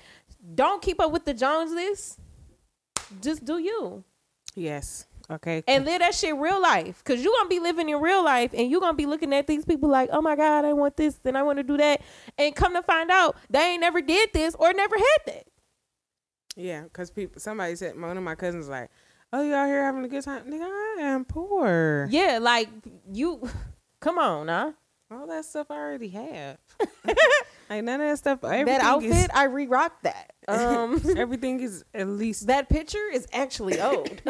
[0.53, 2.19] don't keep up with the Jones list.
[3.21, 4.03] Just do you.
[4.55, 5.05] Yes.
[5.29, 5.63] Okay.
[5.67, 7.03] and live that shit real life.
[7.03, 9.65] Cause you gonna be living in real life and you're gonna be looking at these
[9.65, 12.01] people like, oh my God, I want this and I want to do that.
[12.37, 15.47] And come to find out they ain't never did this or never had that.
[16.55, 17.39] yeah, because people.
[17.41, 18.89] Somebody said one of my cousins like,
[19.33, 20.61] "Oh, you out here having a good time, nigga?
[20.63, 22.07] I am poor.
[22.11, 22.69] Yeah, like
[23.11, 23.49] you
[23.99, 24.71] come on, huh?
[25.11, 26.57] All that stuff I already have.
[27.69, 28.41] like none of that stuff.
[28.41, 30.33] That outfit, Is, I re-rocked that.
[30.47, 34.21] Um everything is at least that picture is actually old.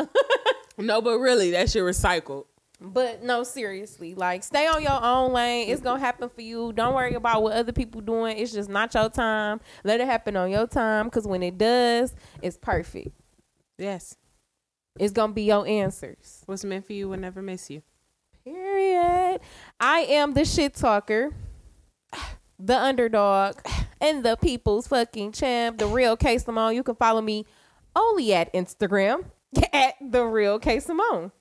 [0.78, 2.46] no, but really that shit recycled.
[2.82, 5.70] But no, seriously, like stay on your own lane.
[5.70, 6.74] It's gonna happen for you.
[6.74, 8.38] Don't worry about what other people doing.
[8.38, 9.62] It's just not your time.
[9.84, 13.10] Let it happen on your time, cause when it does, it's perfect.
[13.78, 14.16] Yes.
[15.00, 16.42] It's gonna be your answers.
[16.46, 17.82] What's meant for you will never miss you.
[18.44, 19.40] Period.
[19.80, 21.32] I am the shit talker,
[22.66, 23.58] the underdog,
[24.02, 26.76] and the people's fucking champ, the real K Simone.
[26.76, 27.46] You can follow me
[27.96, 29.26] only at Instagram
[29.74, 31.32] at the real K Simone.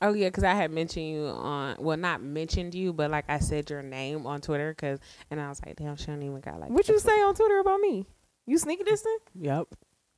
[0.00, 3.38] Oh yeah, because I had mentioned you on well, not mentioned you, but like I
[3.38, 4.98] said your name on Twitter, cause
[5.30, 6.70] and I was like, damn, she don't even got like.
[6.70, 8.06] What you say on Twitter about me?
[8.46, 9.18] You sneaky dissing?
[9.40, 9.68] Yep.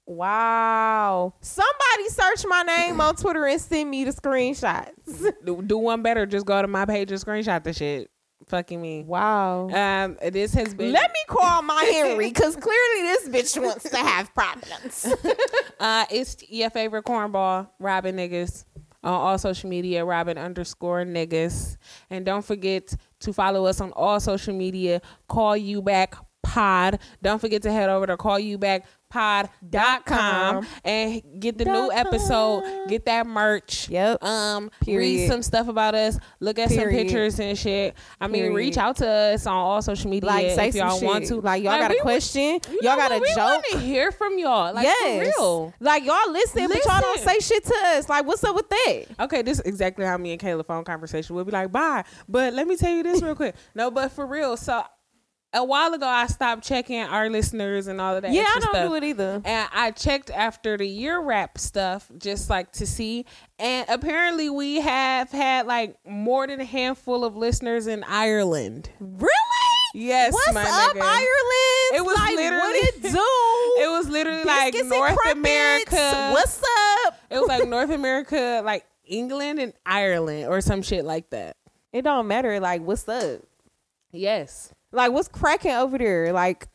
[0.07, 1.35] Wow.
[1.41, 5.33] Somebody search my name on Twitter and send me the screenshots.
[5.45, 6.27] do, do one better.
[6.27, 8.11] Just go to my page and screenshot the shit.
[8.47, 9.05] Fucking me.
[9.05, 9.69] Wow.
[9.71, 10.93] Um, this has been.
[10.93, 15.13] Let me call my Henry because clearly this bitch wants to have problems.
[15.81, 18.65] Uh, it's your favorite cornball, Robin niggas.
[19.03, 21.77] On all social media, Robin underscore niggas.
[22.09, 25.03] And don't forget to follow us on all social media.
[25.29, 27.01] Call you back pod.
[27.23, 32.63] Don't forget to head over to call you back pod.com and get the new episode.
[32.89, 33.89] Get that merch.
[33.89, 34.23] Yep.
[34.23, 34.99] Um, Period.
[34.99, 36.19] read some stuff about us.
[36.41, 37.97] Look at some pictures and shit.
[38.21, 38.57] I mean, Period.
[38.57, 41.41] reach out to us on all social media like say if y'all want to.
[41.41, 42.61] Like y'all Like, got a question.
[42.71, 43.19] You y'all got what?
[43.19, 43.37] a we joke.
[43.39, 44.75] want to hear from y'all.
[44.75, 45.27] Like yes.
[45.35, 45.75] for real.
[45.81, 48.09] Like y'all listen, but y'all don't say shit to us.
[48.09, 49.05] Like what's up with that?
[49.21, 51.35] Okay, this is exactly how me and Kayla phone conversation.
[51.37, 52.05] We'll be like, bye.
[52.29, 53.55] But let me tell you this real quick.
[53.75, 54.57] No, but for real.
[54.57, 54.83] So
[55.55, 58.33] a while ago, I stopped checking our listeners and all of that.
[58.33, 58.89] Yeah, I don't stuff.
[58.89, 59.41] do it either.
[59.45, 63.25] And I checked after the year wrap stuff, just like to see.
[63.59, 68.91] And apparently, we have had like more than a handful of listeners in Ireland.
[69.01, 69.31] Really?
[69.95, 70.57] Yes, What's up,
[70.97, 71.01] nigga.
[71.01, 71.95] Ireland?
[71.95, 73.51] It was like, literally- what it do?
[73.85, 75.33] It was literally like North crumpets.
[75.39, 76.31] America.
[76.33, 76.63] What's
[77.07, 77.19] up?
[77.31, 81.57] It was like North America, like England and Ireland, or some shit like that.
[81.93, 82.59] It don't matter.
[82.61, 83.41] Like what's up?
[84.11, 84.74] Yes.
[84.95, 86.33] Like what's cracking over there?
[86.33, 86.69] Like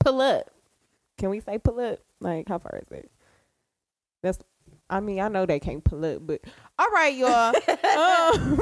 [0.00, 0.50] pull up.
[1.18, 2.00] Can we say pull up?
[2.20, 3.10] Like how far is it?
[4.22, 4.38] That's.
[4.90, 6.42] I mean, I know they can't pull up, but
[6.78, 7.54] all right, y'all.
[7.98, 8.60] um,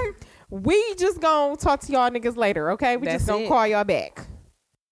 [0.51, 2.97] we just gonna talk to y'all niggas later, okay?
[2.97, 3.49] We That's just gonna it.
[3.49, 4.27] call y'all back.